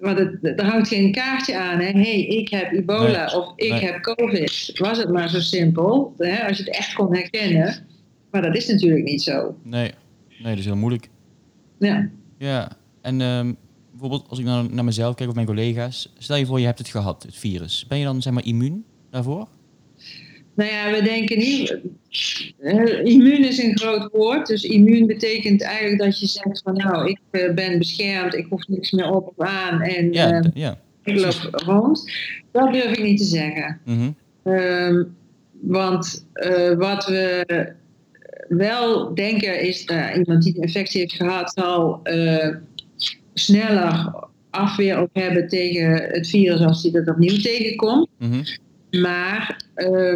want 0.04 0.18
het, 0.18 0.38
er 0.42 0.64
hangt 0.64 0.88
geen 0.88 1.12
kaartje 1.12 1.58
aan, 1.58 1.78
hè? 1.78 1.90
hey, 1.90 2.20
ik 2.20 2.48
heb 2.48 2.72
ebola 2.72 3.32
of 3.34 3.52
ik 3.56 3.72
heb 3.72 4.00
covid. 4.00 4.78
Was 4.78 4.98
het 4.98 5.08
maar 5.08 5.28
zo 5.28 5.40
simpel, 5.40 6.14
hè? 6.18 6.46
als 6.48 6.58
je 6.58 6.64
het 6.64 6.76
echt 6.76 6.94
kon 6.94 7.14
herkennen. 7.14 7.86
Maar 8.30 8.42
dat 8.42 8.56
is 8.56 8.68
natuurlijk 8.68 9.04
niet 9.04 9.22
zo. 9.22 9.56
Nee, 9.62 9.90
nee 10.38 10.50
dat 10.50 10.58
is 10.58 10.64
heel 10.64 10.76
moeilijk. 10.76 11.08
Ja. 11.78 12.08
Ja, 12.38 12.76
en 13.00 13.20
um, 13.20 13.56
bijvoorbeeld 13.90 14.28
als 14.28 14.38
ik 14.38 14.44
naar, 14.44 14.70
naar 14.70 14.84
mezelf 14.84 15.14
kijk 15.14 15.28
of 15.28 15.34
mijn 15.34 15.46
collega's, 15.46 16.12
stel 16.18 16.36
je 16.36 16.46
voor 16.46 16.60
je 16.60 16.66
hebt 16.66 16.78
het 16.78 16.88
gehad, 16.88 17.22
het 17.22 17.36
virus. 17.36 17.86
Ben 17.88 17.98
je 17.98 18.04
dan 18.04 18.22
zeg 18.22 18.32
maar 18.32 18.44
immuun 18.44 18.84
daarvoor? 19.10 19.48
Nou 20.54 20.70
ja, 20.70 20.90
we 20.90 21.02
denken 21.02 21.38
niet. 21.38 21.78
Immuun 23.04 23.44
is 23.44 23.62
een 23.62 23.78
groot 23.78 24.08
woord. 24.12 24.46
Dus 24.46 24.62
immuun 24.62 25.06
betekent 25.06 25.62
eigenlijk 25.62 26.02
dat 26.02 26.20
je 26.20 26.26
zegt 26.26 26.60
van 26.64 26.74
nou, 26.74 27.08
ik 27.08 27.18
uh, 27.30 27.54
ben 27.54 27.78
beschermd, 27.78 28.34
ik 28.34 28.46
hoef 28.50 28.68
niks 28.68 28.90
meer 28.90 29.10
op 29.10 29.32
of 29.36 29.46
aan 29.46 29.80
en 29.80 30.12
ja, 30.12 30.32
uh, 30.32 30.40
ja, 30.54 30.78
ik 31.02 31.20
loop 31.20 31.48
rond. 31.50 32.10
Dat 32.52 32.72
durf 32.72 32.96
ik 32.96 33.02
niet 33.02 33.18
te 33.18 33.24
zeggen. 33.24 33.80
Mm 33.84 34.16
-hmm. 34.42 35.14
want 35.60 36.26
wat 36.76 37.06
we 37.06 37.44
wel 38.48 39.14
denken 39.14 39.60
is 39.60 39.86
dat 39.86 40.16
iemand 40.16 40.42
die 40.42 40.56
een 40.56 40.62
infectie 40.62 41.00
heeft 41.00 41.14
gehad, 41.14 41.52
zal 41.52 42.02
sneller 43.34 44.12
afweer 44.50 44.96
ook 44.96 45.10
hebben 45.12 45.48
tegen 45.48 45.92
het 45.92 46.28
virus 46.28 46.60
als 46.60 46.82
hij 46.82 46.92
dat 46.92 47.08
opnieuw 47.08 47.36
tegenkomt. 47.36 48.08
Mm 48.18 48.30
-hmm. 48.30 48.42
Maar 49.00 49.64
uh, 49.76 50.14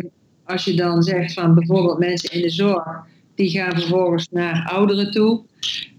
als 0.49 0.65
je 0.65 0.75
dan 0.75 1.03
zegt 1.03 1.33
van 1.33 1.55
bijvoorbeeld 1.55 1.99
mensen 1.99 2.33
in 2.33 2.43
de 2.43 2.51
zorg, 2.51 2.87
die 3.35 3.51
gaan 3.51 3.73
vervolgens 3.73 4.29
naar 4.31 4.71
ouderen 4.73 5.11
toe. 5.11 5.43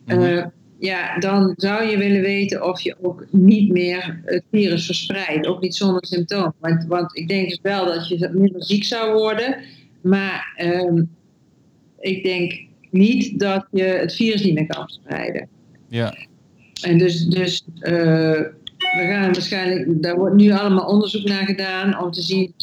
-hmm. 0.06 0.22
uh, 0.22 0.46
ja, 0.80 1.18
dan 1.18 1.54
zou 1.58 1.84
je 1.84 1.98
willen 1.98 2.22
weten 2.22 2.64
of 2.64 2.82
je 2.82 2.96
ook 3.02 3.26
niet 3.32 3.72
meer 3.72 4.22
het 4.26 4.44
virus 4.52 4.86
verspreidt. 4.86 5.48
Ook 5.48 5.62
niet 5.62 5.76
zonder 5.76 6.06
symptomen. 6.06 6.54
Want, 6.60 6.86
want 6.86 7.18
ik 7.18 7.28
denk 7.28 7.50
dus 7.50 7.60
wel 7.62 7.86
dat 7.86 8.08
je 8.08 8.30
minder 8.34 8.64
ziek 8.64 8.84
zou 8.84 9.14
worden. 9.14 9.56
Maar 10.02 10.56
uh, 10.64 11.04
ik 12.00 12.24
denk 12.24 12.62
niet 12.90 13.40
dat 13.40 13.68
je 13.72 13.84
het 13.84 14.16
virus 14.16 14.44
niet 14.44 14.54
meer 14.54 14.68
kan 14.68 14.84
verspreiden. 14.84 15.48
Ja. 15.90 16.16
En 16.82 16.98
dus, 16.98 17.26
dus 17.26 17.66
uh, 17.82 17.92
we 18.78 19.06
gaan 19.10 19.34
waarschijnlijk, 19.34 20.02
daar 20.02 20.18
wordt 20.18 20.36
nu 20.36 20.52
allemaal 20.52 20.86
onderzoek 20.86 21.28
naar 21.28 21.46
gedaan 21.46 22.04
om 22.04 22.12
te 22.12 22.22
zien 22.22 22.54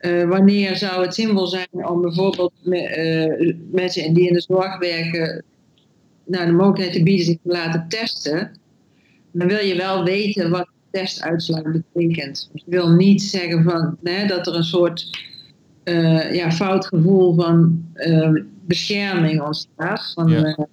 uh, 0.00 0.28
wanneer 0.28 0.76
zou 0.76 1.04
het 1.04 1.14
zinvol 1.14 1.46
zijn 1.46 1.88
om 1.88 2.00
bijvoorbeeld 2.00 2.52
me, 2.62 2.96
uh, 3.38 3.54
mensen 3.70 4.14
die 4.14 4.28
in 4.28 4.32
de 4.32 4.40
zorg 4.40 4.78
werken 4.78 5.44
naar 6.26 6.46
de 6.46 6.52
mogelijkheid 6.52 6.92
te 6.92 7.02
bieden 7.02 7.26
zich 7.26 7.36
te 7.42 7.48
laten 7.48 7.88
testen. 7.88 8.58
Dan 9.32 9.48
wil 9.48 9.64
je 9.64 9.76
wel 9.76 10.04
weten 10.04 10.50
wat 10.50 10.64
de 10.90 10.98
testuitslag 10.98 11.62
betekent. 11.62 12.50
Je 12.52 12.62
wil 12.66 12.90
niet 12.90 13.22
zeggen 13.22 13.62
van, 13.62 13.96
nee, 14.00 14.26
dat 14.26 14.46
er 14.46 14.54
een 14.54 14.64
soort 14.64 15.18
uh, 15.84 16.34
ja, 16.34 16.52
fout 16.52 16.86
gevoel 16.86 17.34
van 17.34 17.84
bescherming 18.66 19.42
ontstaat. 19.42 20.12
Van, 20.14 20.28
ja. 20.28 20.66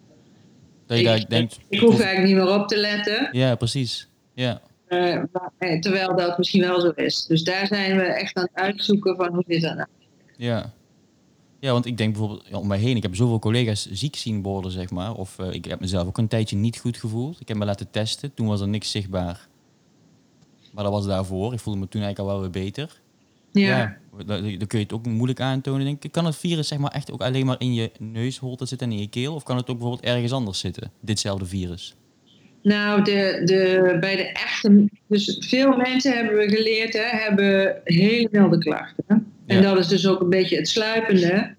dat 0.86 1.00
je 1.00 1.10
ik, 1.10 1.30
denkt, 1.30 1.60
ik 1.70 1.80
hoef 1.80 2.00
eigenlijk 2.00 2.28
niet 2.28 2.36
meer 2.36 2.60
op 2.60 2.68
te 2.68 2.78
letten. 2.78 3.30
Ja, 3.32 3.56
precies. 3.56 4.10
Ja. 4.34 4.62
Uh, 4.94 5.80
terwijl 5.80 6.16
dat 6.16 6.38
misschien 6.38 6.62
wel 6.62 6.82
zo 6.82 6.90
is. 6.90 7.26
Dus 7.26 7.44
daar 7.44 7.68
zijn 7.68 7.98
we 7.98 8.04
echt 8.04 8.38
aan 8.38 8.44
het 8.44 8.64
uitzoeken 8.64 9.16
van 9.16 9.34
hoe 9.34 9.44
zit 9.48 9.62
dat 9.62 9.76
nou. 9.76 9.88
Ja. 10.38 10.74
Ja, 11.60 11.72
want 11.72 11.86
ik 11.86 11.98
denk 11.98 12.12
bijvoorbeeld 12.14 12.48
ja, 12.48 12.58
om 12.58 12.68
mij 12.68 12.78
heen, 12.78 12.96
ik 12.96 13.04
heb 13.04 13.16
zoveel 13.16 13.40
collega's 13.40 13.92
ziek 13.92 14.16
zien 14.16 14.42
worden, 14.42 14.72
zeg 14.72 14.90
maar. 14.90 15.14
Of 15.14 15.38
uh, 15.40 15.52
ik 15.52 15.66
heb 15.66 15.80
mezelf 15.80 16.08
ook 16.08 16.18
een 16.18 16.28
tijdje 16.28 16.56
niet 16.56 16.80
goed 16.80 16.98
gevoeld. 16.98 17.40
Ik 17.40 17.48
heb 17.48 17.58
me 17.58 17.66
laten 17.66 17.92
testen, 17.92 18.34
toen 18.34 18.48
was 18.48 18.62
er 18.62 18.68
niks 18.68 18.92
zichtbaar. 18.92 19.48
Maar 20.72 20.84
dat 20.84 20.94
was 20.94 21.06
daarvoor. 21.06 21.54
Ik 21.54 21.60
voelde 21.60 21.80
me 21.80 21.88
toen 21.88 22.02
eigenlijk 22.02 22.32
al 22.32 22.40
wel 22.40 22.52
weer 22.52 22.64
beter. 22.64 23.02
Ja. 23.52 23.78
ja 23.78 23.98
dan, 24.26 24.58
dan 24.58 24.68
kun 24.68 24.80
je 24.80 24.86
het 24.86 24.94
ook 24.94 25.06
moeilijk 25.06 25.40
aantonen, 25.40 25.86
denk 25.86 26.04
ik. 26.04 26.12
Kan 26.12 26.26
het 26.26 26.36
virus 26.36 26.68
zeg 26.68 26.80
maar 26.80 26.92
echt 26.92 27.12
ook 27.12 27.22
alleen 27.22 27.46
maar 27.46 27.60
in 27.60 27.74
je 27.74 27.92
neusholte 28.00 28.66
zitten 28.66 28.88
en 28.88 28.94
in 28.94 29.00
je 29.00 29.08
keel? 29.08 29.34
Of 29.34 29.44
kan 29.44 29.58
het 29.58 29.70
ook 29.70 29.78
bijvoorbeeld 29.78 30.10
ergens 30.10 30.32
anders 30.32 30.60
zitten, 30.60 30.92
ditzelfde 31.00 31.46
virus? 31.46 31.96
Nou, 32.64 33.04
de, 33.04 33.42
de, 33.46 33.98
bij 34.00 34.16
de 34.16 34.32
echte. 34.32 34.90
Dus 35.08 35.38
veel 35.40 35.78
mensen 35.78 36.16
hebben 36.16 36.38
we 36.38 36.50
geleerd, 36.50 36.94
hè, 36.94 37.18
hebben 37.18 37.82
hele 37.84 38.28
milde 38.32 38.58
klachten. 38.58 39.06
En 39.08 39.28
ja. 39.46 39.62
dat 39.62 39.80
is 39.80 39.88
dus 39.88 40.08
ook 40.08 40.22
een 40.22 40.30
beetje 40.30 40.56
het 40.56 40.68
sluipende. 40.68 41.56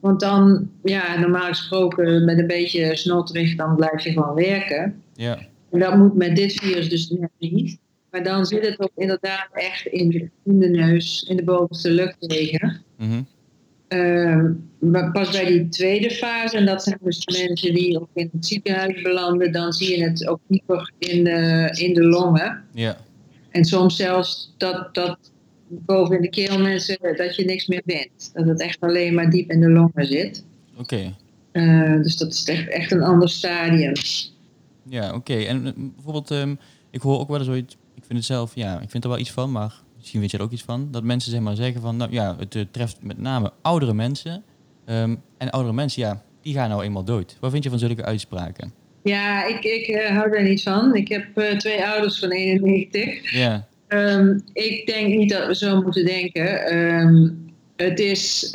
Want 0.00 0.20
dan, 0.20 0.70
ja, 0.82 1.18
normaal 1.18 1.48
gesproken 1.48 2.24
met 2.24 2.38
een 2.38 2.46
beetje 2.46 2.96
snotterig, 2.96 3.56
dan 3.56 3.76
blijf 3.76 4.02
je 4.02 4.12
gewoon 4.12 4.34
werken. 4.34 5.02
Ja. 5.14 5.38
En 5.70 5.78
dat 5.78 5.96
moet 5.96 6.14
met 6.14 6.36
dit 6.36 6.52
virus 6.52 6.88
dus 6.88 7.10
net 7.10 7.30
niet. 7.38 7.78
Maar 8.10 8.22
dan 8.22 8.46
zit 8.46 8.66
het 8.66 8.80
ook 8.80 8.92
inderdaad 8.96 9.48
echt 9.52 9.86
in 9.86 10.08
de, 10.08 10.30
in 10.44 10.58
de 10.58 10.68
neus, 10.68 11.26
in 11.28 11.36
de 11.36 11.44
bovenste 11.44 11.90
luchtwegen. 11.90 12.82
Mm 12.96 13.10
-hmm. 13.10 13.26
Uh, 13.88 14.44
maar 14.78 15.12
pas 15.12 15.30
bij 15.30 15.44
die 15.44 15.68
tweede 15.68 16.10
fase, 16.10 16.56
en 16.56 16.66
dat 16.66 16.82
zijn 16.82 16.98
dus 17.00 17.24
de 17.24 17.44
mensen 17.48 17.74
die 17.74 18.00
ook 18.00 18.08
in 18.14 18.30
het 18.32 18.46
ziekenhuis 18.46 19.02
belanden, 19.02 19.52
dan 19.52 19.72
zie 19.72 19.98
je 19.98 20.04
het 20.04 20.26
ook 20.26 20.40
dieper 20.46 20.92
in 20.98 21.24
de, 21.24 21.70
in 21.78 21.94
de 21.94 22.04
longen. 22.04 22.64
Ja. 22.72 22.96
En 23.50 23.64
soms 23.64 23.96
zelfs 23.96 24.54
dat, 24.56 24.94
dat 24.94 25.18
boven 25.68 26.16
in 26.16 26.22
de 26.22 26.28
keel 26.28 26.58
mensen, 26.58 26.98
dat 27.16 27.36
je 27.36 27.44
niks 27.44 27.66
meer 27.66 27.82
vindt. 27.86 28.30
Dat 28.32 28.46
het 28.46 28.60
echt 28.60 28.80
alleen 28.80 29.14
maar 29.14 29.30
diep 29.30 29.50
in 29.50 29.60
de 29.60 29.70
longen 29.70 30.06
zit. 30.06 30.44
Oké. 30.78 30.80
Okay. 30.80 31.14
Uh, 31.52 32.02
dus 32.02 32.16
dat 32.16 32.32
is 32.32 32.44
echt, 32.44 32.68
echt 32.68 32.92
een 32.92 33.02
ander 33.02 33.28
stadium. 33.28 33.92
Ja, 34.88 35.06
oké. 35.06 35.16
Okay. 35.16 35.46
En 35.46 35.92
bijvoorbeeld, 35.94 36.30
um, 36.30 36.58
ik 36.90 37.00
hoor 37.00 37.18
ook 37.18 37.28
wel 37.28 37.38
eens 37.38 37.48
ooit, 37.48 37.76
ik 37.94 38.04
vind 38.06 38.18
het 38.18 38.24
zelf, 38.24 38.54
ja, 38.54 38.80
ik 38.80 38.90
vind 38.90 39.04
er 39.04 39.10
wel 39.10 39.18
iets 39.18 39.32
van, 39.32 39.52
maar 39.52 39.74
misschien 40.06 40.20
weet 40.20 40.30
je 40.30 40.38
er 40.38 40.44
ook 40.44 40.52
iets 40.52 40.62
van, 40.62 40.88
dat 40.90 41.02
mensen 41.02 41.30
zeg 41.30 41.40
maar 41.40 41.56
zeggen 41.56 41.80
van, 41.80 41.96
nou 41.96 42.12
ja, 42.12 42.36
het 42.38 42.54
uh, 42.54 42.62
treft 42.70 42.98
met 43.02 43.18
name 43.18 43.52
oudere 43.62 43.94
mensen. 43.94 44.42
Um, 44.86 45.22
en 45.38 45.50
oudere 45.50 45.74
mensen, 45.74 46.02
ja, 46.02 46.22
die 46.42 46.54
gaan 46.54 46.68
nou 46.68 46.82
eenmaal 46.82 47.04
dood. 47.04 47.36
Wat 47.40 47.50
vind 47.50 47.64
je 47.64 47.70
van 47.70 47.78
zulke 47.78 48.04
uitspraken? 48.04 48.72
Ja, 49.02 49.46
ik, 49.46 49.64
ik 49.64 49.88
uh, 49.88 50.08
hou 50.08 50.30
daar 50.30 50.42
niet 50.42 50.62
van. 50.62 50.94
Ik 50.94 51.08
heb 51.08 51.26
uh, 51.34 51.50
twee 51.50 51.86
ouders 51.86 52.18
van 52.18 52.30
91. 52.30 53.32
Ja. 53.32 53.66
Um, 53.88 54.42
ik 54.52 54.86
denk 54.86 55.14
niet 55.16 55.30
dat 55.30 55.46
we 55.46 55.54
zo 55.54 55.82
moeten 55.82 56.04
denken. 56.04 56.76
Um, 56.76 57.52
het, 57.76 57.98
is, 57.98 58.48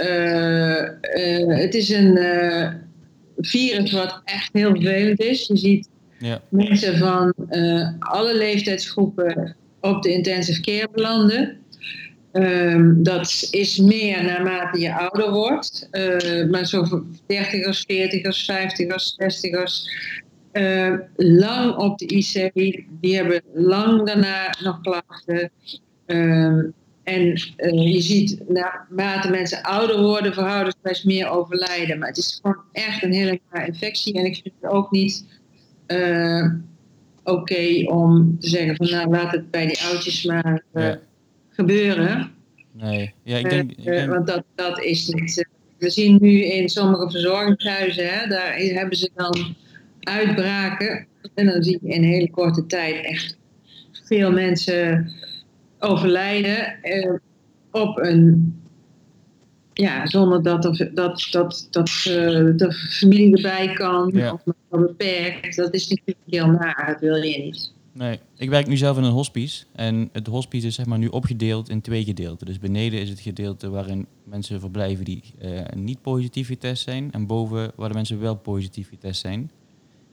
het 1.58 1.74
is 1.74 1.90
een 1.90 2.20
virus 3.38 3.92
wat 3.92 4.22
echt 4.26 4.50
heel 4.54 4.72
vervelend 4.72 5.20
is. 5.20 5.48
Je 5.48 5.58
ziet 5.58 5.90
ja. 6.20 6.42
mensen 6.50 6.98
van 6.98 7.34
alle 8.00 8.38
leeftijdsgroepen 8.38 9.56
op 9.82 10.02
de 10.02 10.14
intensive 10.14 10.62
care 10.62 10.90
belanden. 10.94 11.60
Um, 12.34 13.04
dat 13.04 13.48
is 13.52 13.78
meer 13.78 14.24
naarmate 14.24 14.80
je 14.80 14.96
ouder 14.98 15.32
wordt. 15.32 15.90
Uh, 15.92 16.50
maar 16.50 16.66
zo 16.66 17.06
dertigers, 17.28 17.84
veertigers, 17.88 18.46
vijftigers, 18.46 19.16
zestigers. 19.18 19.90
Uh, 20.54 20.94
lang 21.16 21.76
op 21.76 21.98
de 21.98 22.06
IC. 22.06 22.52
Die 23.02 23.16
hebben 23.16 23.42
lang 23.54 24.06
daarna 24.06 24.56
nog 24.64 24.82
klachten. 24.82 25.52
Um, 26.06 26.74
en 27.04 27.28
uh, 27.58 27.94
je 27.94 28.02
ziet 28.02 28.44
naarmate 28.48 29.30
mensen 29.30 29.62
ouder 29.62 30.02
worden, 30.02 30.34
verhouden 30.34 30.74
steeds 30.80 31.04
meer 31.04 31.30
overlijden. 31.30 32.00
Maar 32.00 32.08
het 32.08 32.18
is 32.18 32.40
gewoon 32.42 32.64
echt 32.72 33.04
een 33.04 33.14
hele 33.14 33.40
nare 33.52 33.68
infectie. 33.68 34.14
En 34.14 34.26
ik 34.26 34.40
vind 34.44 34.56
het 34.62 34.72
ook 34.72 34.92
niet 34.92 35.26
oké 37.24 37.32
okay 37.32 37.84
om 37.84 38.38
te 38.40 38.48
zeggen 38.50 38.76
van 38.76 38.90
nou 38.90 39.10
laat 39.10 39.32
het 39.32 39.52
bij 39.52 39.66
die 39.66 39.80
oudjes 39.82 40.26
maar 40.26 40.64
ja. 40.74 41.00
gebeuren. 41.50 42.32
Nee, 42.72 43.14
ja, 43.24 43.38
ik 43.38 43.50
denk... 43.50 43.72
Ik 43.72 43.84
denk... 43.84 44.10
Want 44.10 44.28
dat, 44.28 44.44
dat 44.56 44.82
is 44.82 45.08
niet... 45.08 45.50
We 45.78 45.90
zien 45.90 46.18
nu 46.22 46.44
in 46.44 46.70
sommige 46.70 47.12
verzorgingshuizen, 47.12 48.08
hè, 48.08 48.28
daar 48.28 48.56
hebben 48.56 48.98
ze 48.98 49.10
dan 49.16 49.56
uitbraken. 50.00 51.08
En 51.36 51.46
dan 51.46 51.64
zie 51.64 51.80
je 51.82 51.94
in 51.94 52.04
een 52.04 52.10
hele 52.10 52.30
korte 52.30 52.66
tijd 52.66 53.06
echt 53.06 53.38
veel 53.92 54.32
mensen 54.32 55.12
overlijden. 55.80 56.80
Op 57.72 57.98
een 57.98 58.56
ja, 59.74 60.08
zonder 60.08 60.44
dat, 60.44 60.66
er, 60.66 60.92
dat, 60.94 61.28
dat, 61.32 61.68
dat 61.72 61.90
uh, 61.90 62.14
de 62.56 62.74
familie 62.90 63.36
erbij 63.36 63.74
kan 63.74 64.12
ja. 64.14 64.34
of 64.34 64.46
maar 64.46 64.56
beperkt. 64.80 65.56
Dat 65.56 65.74
is 65.74 65.88
natuurlijk 65.88 66.18
heel 66.26 66.48
naar, 66.48 66.86
dat 66.88 67.00
wil 67.00 67.16
je 67.16 67.38
niet. 67.38 67.74
Nee, 67.94 68.20
ik 68.38 68.50
werk 68.50 68.68
nu 68.68 68.78
zelf 68.78 68.98
in 68.98 69.04
een 69.04 69.12
hospice. 69.12 69.66
En 69.72 70.10
het 70.12 70.28
hospice 70.28 70.68
is 70.68 70.76
zeg 70.76 70.86
maar 70.86 70.98
nu 70.98 71.08
opgedeeld 71.08 71.70
in 71.70 71.82
twee 71.82 72.04
gedeelten. 72.04 72.48
Dus 72.48 72.60
beneden 72.60 73.00
is 73.00 73.10
het 73.10 73.20
gedeelte 73.20 73.70
waarin 73.70 74.08
mensen 74.24 74.60
verblijven 74.60 75.06
die 75.06 75.24
uh, 75.42 75.62
niet 75.76 76.02
positief 76.02 76.48
getest 76.48 76.84
zijn. 76.84 77.12
En 77.12 77.28
boven 77.28 77.72
waar 77.76 77.90
de 77.90 77.96
mensen 77.96 78.20
wel 78.20 78.36
positief 78.36 78.90
getest 78.90 79.22
zijn. 79.22 79.52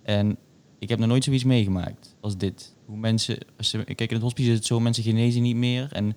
En 0.02 0.36
ik 0.78 0.88
heb 0.88 0.98
nog 0.98 1.08
nooit 1.08 1.24
zoiets 1.24 1.44
meegemaakt 1.44 2.16
als 2.20 2.36
dit. 2.36 2.74
Hoe 2.84 2.96
mensen, 2.96 3.38
als 3.56 3.70
ze, 3.70 3.84
kijk 3.84 4.00
in 4.00 4.14
het 4.14 4.22
hospice 4.22 4.50
is 4.50 4.56
het 4.56 4.66
zo, 4.66 4.80
mensen 4.80 5.02
genezen 5.02 5.42
niet 5.42 5.56
meer. 5.56 5.88
En 5.92 6.16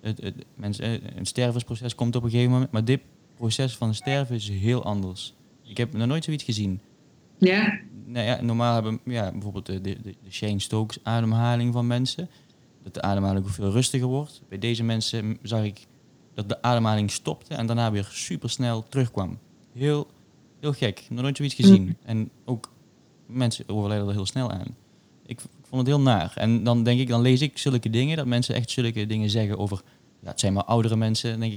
het, 0.00 0.22
het, 0.22 0.34
mensen, 0.54 0.84
eh, 0.84 1.16
een 1.16 1.26
stervensproces 1.26 1.94
komt 1.94 2.16
op 2.16 2.22
een 2.22 2.30
gegeven 2.30 2.52
moment. 2.52 2.70
Maar 2.70 2.84
dit 2.84 3.00
proces 3.36 3.76
van 3.76 3.94
sterven 3.94 4.34
is 4.34 4.48
heel 4.48 4.84
anders. 4.84 5.34
Ik 5.62 5.76
heb 5.76 5.92
nog 5.92 6.06
nooit 6.06 6.24
zoiets 6.24 6.44
gezien. 6.44 6.80
Ja? 7.44 7.78
Nou 8.06 8.26
ja, 8.26 8.42
normaal 8.42 8.74
hebben 8.74 9.00
ja, 9.04 9.30
bijvoorbeeld 9.30 9.66
de, 9.66 9.80
de, 9.80 9.96
de 10.02 10.14
Shane 10.30 10.60
Stokes 10.60 10.98
ademhaling 11.02 11.72
van 11.72 11.86
mensen. 11.86 12.28
Dat 12.82 12.94
de 12.94 13.02
ademhaling 13.02 13.50
veel 13.50 13.70
rustiger 13.70 14.08
wordt. 14.08 14.42
Bij 14.48 14.58
deze 14.58 14.82
mensen 14.82 15.38
zag 15.42 15.64
ik 15.64 15.86
dat 16.34 16.48
de 16.48 16.62
ademhaling 16.62 17.10
stopte 17.10 17.54
en 17.54 17.66
daarna 17.66 17.90
weer 17.90 18.08
supersnel 18.12 18.84
terugkwam. 18.88 19.38
Heel, 19.72 20.06
heel 20.60 20.72
gek. 20.72 21.06
Nog 21.08 21.22
nooit 21.22 21.36
zoiets 21.36 21.54
gezien. 21.54 21.82
Mm. 21.82 21.96
En 22.04 22.30
ook 22.44 22.72
mensen 23.26 23.68
overlijden 23.68 24.08
er 24.08 24.14
heel 24.14 24.26
snel 24.26 24.50
aan. 24.50 24.76
Ik, 25.26 25.40
ik, 25.40 25.66
vond 25.68 25.80
het 25.80 25.86
heel 25.86 26.00
naar. 26.00 26.32
En 26.34 26.64
dan 26.64 26.82
denk 26.82 27.00
ik, 27.00 27.08
dan 27.08 27.20
lees 27.20 27.40
ik 27.40 27.58
zulke 27.58 27.90
dingen, 27.90 28.16
dat 28.16 28.26
mensen 28.26 28.54
echt 28.54 28.70
zulke 28.70 29.06
dingen 29.06 29.30
zeggen 29.30 29.58
over, 29.58 29.82
ja, 30.20 30.28
het 30.28 30.40
zijn 30.40 30.52
maar 30.52 30.64
oudere 30.64 30.96
mensen. 30.96 31.30
Dan 31.30 31.40
denk 31.40 31.52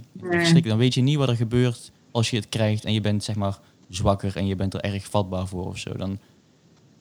ik, 0.56 0.64
dan 0.64 0.78
weet 0.78 0.94
je 0.94 1.02
niet 1.02 1.18
wat 1.18 1.30
er 1.30 1.36
gebeurt 1.36 1.92
als 2.12 2.30
je 2.30 2.36
het 2.36 2.50
krijgt 2.50 2.86
en 2.86 2.94
je 2.94 3.02
bent 3.02 3.24
zeg 3.24 3.36
maar 3.36 3.60
zwakker 3.90 4.36
en 4.36 4.48
je 4.48 4.56
bent 4.56 4.74
er 4.74 4.82
erg 4.82 5.06
vatbaar 5.06 5.48
voor 5.48 5.66
of 5.66 5.78
zo. 5.78 5.94
Dan, 5.94 6.20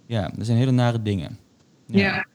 ja, 0.06 0.30
dat 0.36 0.46
zijn 0.46 0.58
hele 0.58 0.70
nare 0.70 1.02
dingen. 1.02 1.38
Ja. 1.86 1.98
ja. 1.98 2.26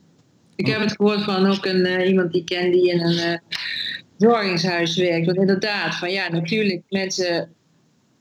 Ik 0.55 0.67
heb 0.67 0.79
het 0.79 0.95
gehoord 0.95 1.21
van 1.21 1.45
ook 1.45 1.65
een, 1.65 1.85
uh, 1.85 2.07
iemand 2.07 2.31
die 2.31 2.41
ik 2.41 2.45
ken 2.45 2.71
die 2.71 2.91
in 2.91 2.99
een 2.99 3.31
uh, 3.31 3.37
verzorgingshuis 4.17 4.97
werkt. 4.97 5.25
Want 5.25 5.37
inderdaad, 5.37 5.95
van 5.95 6.11
ja, 6.11 6.31
natuurlijk, 6.31 6.81
mensen 6.89 7.49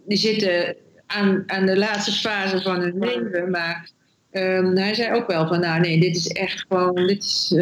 die 0.07 0.19
zitten 0.19 0.77
aan, 1.07 1.43
aan 1.47 1.67
de 1.67 1.79
laatste 1.79 2.13
fase 2.13 2.63
van 2.63 2.81
hun 2.81 2.99
leven, 2.99 3.51
maar 3.51 3.91
um, 4.31 4.77
hij 4.77 4.95
zei 4.95 5.15
ook 5.15 5.27
wel 5.27 5.47
van, 5.47 5.61
nou 5.61 5.81
nee, 5.81 6.01
dit 6.01 6.17
is 6.17 6.27
echt 6.27 6.65
gewoon, 6.69 7.07
dit 7.07 7.23
is, 7.23 7.53
uh, 7.55 7.61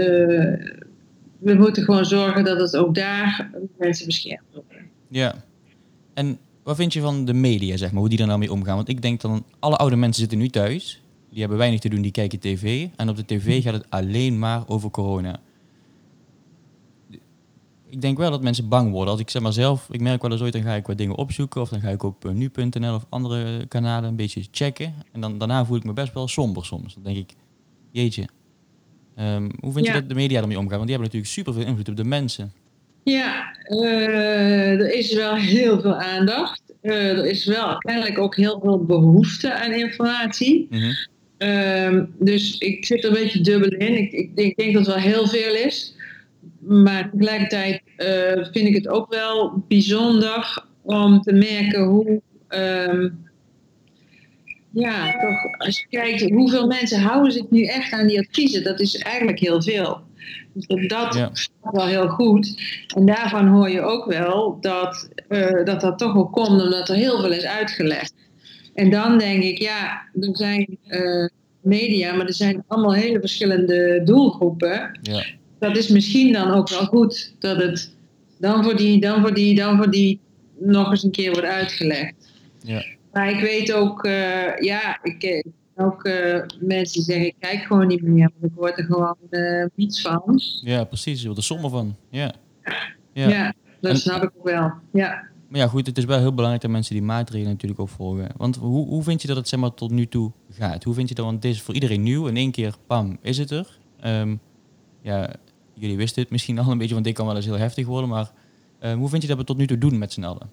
we 1.39 1.55
moeten 1.55 1.83
gewoon 1.83 2.05
zorgen 2.05 2.45
dat 2.45 2.61
het 2.61 2.77
ook 2.77 2.95
daar 2.95 3.51
mensen 3.79 4.07
beschermd 4.07 4.47
worden. 4.53 4.91
Ja, 5.09 5.35
en 6.15 6.39
wat 6.69 6.77
vind 6.77 6.93
je 6.93 7.01
van 7.01 7.25
de 7.25 7.33
media, 7.33 7.77
zeg 7.77 7.91
maar, 7.91 8.01
hoe 8.01 8.09
die 8.09 8.19
er 8.19 8.27
nou 8.27 8.39
mee 8.39 8.53
omgaan? 8.53 8.77
Want 8.77 8.89
ik 8.89 9.03
denk 9.03 9.21
dan, 9.21 9.45
alle 9.59 9.77
oude 9.77 9.97
mensen 9.97 10.21
zitten 10.21 10.39
nu 10.39 10.49
thuis, 10.49 11.03
die 11.31 11.41
hebben 11.41 11.59
weinig 11.59 11.81
te 11.81 11.89
doen, 11.89 12.03
die 12.03 12.11
kijken 12.11 12.39
tv. 12.39 12.89
En 12.97 13.09
op 13.09 13.17
de 13.17 13.25
tv 13.25 13.63
gaat 13.63 13.73
het 13.73 13.87
alleen 13.89 14.39
maar 14.39 14.63
over 14.67 14.91
corona. 14.91 15.41
Ik 17.89 18.01
denk 18.01 18.19
wel 18.19 18.31
dat 18.31 18.43
mensen 18.43 18.69
bang 18.69 18.91
worden. 18.91 19.11
Als 19.13 19.21
ik 19.21 19.31
zeg 19.31 19.43
maar 19.43 19.53
zelf, 19.53 19.89
ik 19.91 20.01
merk 20.01 20.23
wel 20.23 20.31
eens 20.31 20.41
ooit, 20.41 20.53
dan 20.53 20.63
ga 20.63 20.75
ik 20.75 20.87
wat 20.87 20.99
dingen 20.99 21.17
opzoeken. 21.17 21.61
Of 21.61 21.69
dan 21.69 21.81
ga 21.81 21.89
ik 21.89 22.03
op 22.03 22.25
uh, 22.25 22.33
nu.nl 22.33 22.95
of 22.95 23.07
andere 23.09 23.67
kanalen 23.67 24.09
een 24.09 24.17
beetje 24.17 24.45
checken. 24.51 24.95
En 25.13 25.21
dan, 25.21 25.39
daarna 25.39 25.65
voel 25.65 25.77
ik 25.77 25.85
me 25.85 25.93
best 25.93 26.13
wel 26.13 26.29
somber 26.29 26.65
soms. 26.65 26.95
Dan 26.95 27.03
denk 27.03 27.17
ik, 27.17 27.35
jeetje. 27.91 28.29
Um, 29.19 29.51
hoe 29.61 29.73
vind 29.73 29.87
je 29.87 29.93
dat 29.93 30.09
de 30.09 30.15
media 30.15 30.41
ermee 30.41 30.59
omgaan? 30.59 30.77
Want 30.77 30.89
die 30.89 30.97
hebben 30.99 31.15
natuurlijk 31.15 31.33
super 31.33 31.53
veel 31.53 31.71
invloed 31.71 31.89
op 31.89 31.97
de 31.97 32.05
mensen. 32.05 32.53
Ja, 33.11 33.57
uh, 33.69 34.81
er 34.81 34.93
is 34.93 35.15
wel 35.15 35.35
heel 35.35 35.81
veel 35.81 35.95
aandacht. 35.95 36.63
Uh, 36.83 37.19
er 37.19 37.27
is 37.27 37.45
wel 37.45 37.79
kennelijk 37.79 38.19
ook 38.19 38.37
heel 38.37 38.61
veel 38.63 38.85
behoefte 38.85 39.55
aan 39.55 39.73
informatie. 39.73 40.67
Mm 40.71 40.79
-hmm. 40.79 40.97
Um, 41.39 42.15
dus 42.19 42.59
ik 42.59 42.87
zit 42.87 43.05
er 43.05 43.09
een 43.09 43.23
beetje 43.23 43.41
dubbel 43.41 43.71
in. 43.71 43.97
Ik, 43.97 44.13
ik, 44.13 44.31
ik, 44.35 44.57
denk 44.57 44.75
dat 44.75 44.87
het 44.87 44.95
wel 44.95 45.05
heel 45.05 45.29
veel 45.29 45.55
is. 45.55 45.95
Maar 46.59 47.11
tegelijkertijd 47.11 47.83
uh, 47.99 48.45
vind 48.53 48.69
ik 48.69 48.75
het 48.75 48.89
ook 48.89 49.11
wel 49.11 49.65
bijzonder 49.69 50.65
om 50.83 51.21
te 51.21 51.33
merken 51.33 51.85
hoe. 51.85 52.21
Um, 52.49 53.28
ja, 54.73 55.13
toch, 55.13 55.59
als 55.59 55.79
je 55.79 55.87
kijkt 55.99 56.31
hoeveel 56.31 56.67
mensen 56.67 57.01
houden 57.01 57.33
zich 57.33 57.51
nu 57.51 57.65
echt 57.65 57.93
aan 57.93 58.07
die 58.07 58.19
adviezen, 58.19 58.65
dat 58.65 58.81
is 58.81 58.97
eigenlijk 58.97 59.39
heel 59.39 59.63
veel. 59.63 60.01
Dus 60.53 60.89
dat 60.89 61.15
ja. 61.15 61.33
wel 61.61 61.87
heel 61.87 62.09
goed. 62.09 62.63
En 62.97 63.07
daarvan 63.07 63.47
hoor 63.47 63.71
je 63.71 63.81
ook 63.81 64.05
wel 64.05 64.59
dat, 64.61 65.09
uh, 65.29 65.65
dat 65.65 65.81
dat 65.81 65.99
toch 65.99 66.13
wel 66.13 66.29
komt 66.29 66.63
omdat 66.63 66.89
er 66.89 66.97
heel 66.97 67.21
veel 67.21 67.33
is 67.33 67.45
uitgelegd. 67.45 68.15
En 68.75 68.91
dan 68.91 69.19
denk 69.19 69.43
ik, 69.43 69.59
ja, 69.59 70.03
er 70.21 70.37
zijn 70.37 70.79
uh, 70.89 71.29
media, 71.61 72.15
maar 72.15 72.27
er 72.27 72.35
zijn 72.35 72.65
allemaal 72.67 72.95
hele 72.95 73.21
verschillende 73.21 74.01
doelgroepen. 74.05 74.99
Ja. 75.03 75.25
Dat 75.59 75.77
is 75.77 75.89
misschien 75.89 76.33
dan 76.33 76.51
ook 76.51 76.69
wel 76.69 76.85
goed 76.85 77.35
dat 77.39 77.57
het 77.57 77.95
dan 78.39 78.65
voor 78.65 78.77
die, 78.77 79.01
dan 79.01 79.21
voor 79.21 79.35
die, 79.35 79.55
dan 79.55 79.77
voor 79.77 79.91
die 79.91 80.21
nog 80.59 80.91
eens 80.91 81.03
een 81.03 81.11
keer 81.11 81.33
wordt 81.33 81.47
uitgelegd. 81.47 82.15
Ja. 82.63 82.85
Maar 83.19 83.31
ik 83.31 83.41
weet 83.41 83.73
ook, 83.73 84.05
uh, 84.05 84.57
ja, 84.57 84.99
ik 85.03 85.45
ook 85.77 86.07
uh, 86.07 86.43
mensen 86.61 87.03
zeggen, 87.03 87.27
ik 87.27 87.35
kijk 87.39 87.63
gewoon 87.63 87.87
niet 87.87 88.03
meer, 88.03 88.31
want 88.39 88.53
ik 88.53 88.59
word 88.59 88.79
er 88.79 88.85
gewoon 88.85 89.17
uh, 89.31 89.67
niets 89.75 90.01
van. 90.03 90.41
Ja, 90.61 90.85
precies, 90.85 91.19
je 91.19 91.25
wordt 91.25 91.39
er 91.39 91.47
somber 91.47 91.71
van. 91.71 91.97
Ja, 92.11 92.33
ja. 93.13 93.29
ja 93.29 93.55
dat 93.81 93.91
en, 93.91 93.97
snap 93.97 94.23
ik 94.23 94.31
ook 94.37 94.45
wel. 94.45 94.73
Ja. 94.93 95.29
Maar 95.49 95.61
ja, 95.61 95.67
goed, 95.67 95.87
het 95.87 95.99
is 95.99 96.05
wel 96.05 96.19
heel 96.19 96.31
belangrijk 96.35 96.63
dat 96.63 96.71
mensen 96.71 96.95
die 96.95 97.03
maatregelen 97.03 97.53
natuurlijk 97.53 97.81
ook 97.81 97.89
volgen. 97.89 98.29
Want 98.37 98.57
hoe, 98.57 98.87
hoe 98.87 99.03
vind 99.03 99.23
je 99.23 99.29
dat 99.29 99.37
het 99.37 99.49
zeg 99.49 99.61
maar, 99.61 99.75
tot 99.75 99.91
nu 99.91 100.07
toe 100.07 100.33
gaat? 100.51 100.85
Hoe 100.85 100.95
vind 100.95 101.09
je 101.09 101.15
dat? 101.15 101.25
Want 101.25 101.43
dit 101.43 101.53
is 101.53 101.63
voor 101.63 101.75
iedereen 101.75 102.03
nieuw. 102.03 102.27
In 102.27 102.37
één 102.37 102.51
keer, 102.51 102.75
pam, 102.87 103.19
is 103.23 103.39
het 103.39 103.51
er. 103.51 103.79
Um, 104.05 104.41
ja, 105.01 105.35
jullie 105.75 105.97
wisten 105.97 106.23
het 106.23 106.31
misschien 106.31 106.59
al 106.59 106.71
een 106.71 106.79
beetje, 106.79 106.95
want 106.95 107.07
dit 107.07 107.15
kan 107.15 107.27
wel 107.27 107.37
eens 107.37 107.45
heel 107.45 107.59
heftig 107.59 107.87
worden. 107.87 108.09
Maar 108.09 108.31
um, 108.81 108.99
hoe 108.99 109.09
vind 109.09 109.23
je 109.23 109.29
dat 109.29 109.39
we 109.39 109.45
tot 109.45 109.57
nu 109.57 109.67
toe 109.67 109.79
doen 109.79 109.99
met 109.99 110.13
z'n 110.13 110.25
allen? 110.25 110.51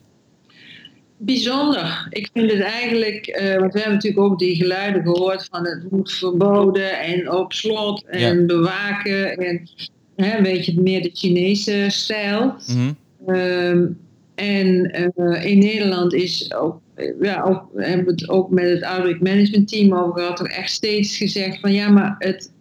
Bijzonder. 1.17 2.07
Ik 2.09 2.29
vind 2.33 2.51
het 2.51 2.61
eigenlijk, 2.61 3.27
uh, 3.41 3.55
want 3.59 3.73
we 3.73 3.79
hebben 3.79 3.93
natuurlijk 3.93 4.23
ook 4.23 4.39
die 4.39 4.55
geluiden 4.55 5.01
gehoord 5.01 5.47
van 5.51 5.65
het 5.65 5.91
moet 5.91 6.11
verboden 6.11 6.99
en 6.99 7.31
op 7.31 7.53
slot 7.53 8.03
en 8.05 8.39
ja. 8.39 8.45
bewaken. 8.45 9.37
En 9.37 9.69
hè, 10.15 10.37
een 10.37 10.43
beetje 10.43 10.81
meer 10.81 11.01
de 11.01 11.11
Chinese 11.13 11.85
stijl. 11.89 12.55
Mm 12.67 12.95
-hmm. 13.25 13.35
um, 13.35 13.97
en 14.35 14.95
uh, 15.15 15.45
in 15.45 15.59
Nederland 15.59 16.13
is 16.13 16.53
ook, 16.53 16.79
ja, 17.21 17.43
ook, 17.43 17.69
hebben 17.75 18.05
we 18.05 18.11
het 18.11 18.29
ook 18.29 18.49
met 18.49 18.69
het 18.69 18.83
outbreak 18.83 19.21
management 19.21 19.67
team 19.67 19.93
over 19.93 20.19
gehad, 20.19 20.39
er 20.39 20.45
echt 20.45 20.71
steeds 20.71 21.17
gezegd 21.17 21.59
van 21.59 21.73
ja, 21.73 21.89
maar 21.89 22.15
het, 22.19 22.51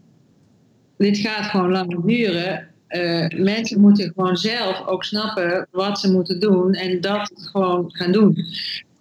dit 0.96 1.18
gaat 1.18 1.44
gewoon 1.44 1.70
lang 1.70 2.04
duren. 2.04 2.68
Uh, 2.96 3.28
mensen 3.28 3.80
moeten 3.80 4.12
gewoon 4.14 4.36
zelf 4.36 4.86
ook 4.86 5.04
snappen 5.04 5.68
wat 5.70 5.98
ze 6.00 6.12
moeten 6.12 6.40
doen 6.40 6.72
en 6.72 7.00
dat 7.00 7.32
gewoon 7.34 7.84
gaan 7.88 8.12
doen. 8.12 8.38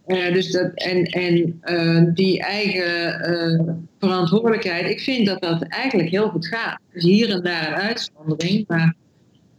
Uh, 0.08 0.34
dus 0.34 0.52
dat, 0.52 0.72
en 0.74 1.04
en 1.06 1.62
uh, 1.64 2.14
die 2.14 2.40
eigen 2.40 3.88
verantwoordelijkheid, 4.00 4.90
ik 4.90 5.00
vind 5.00 5.26
dat 5.26 5.42
dat 5.42 5.64
eigenlijk 5.64 6.10
heel 6.10 6.30
goed 6.30 6.48
gaat. 6.48 6.80
Dus 6.94 7.04
hier 7.04 7.30
en 7.30 7.44
daar 7.44 7.68
een 7.68 7.74
uitzondering, 7.74 8.68
maar 8.68 8.96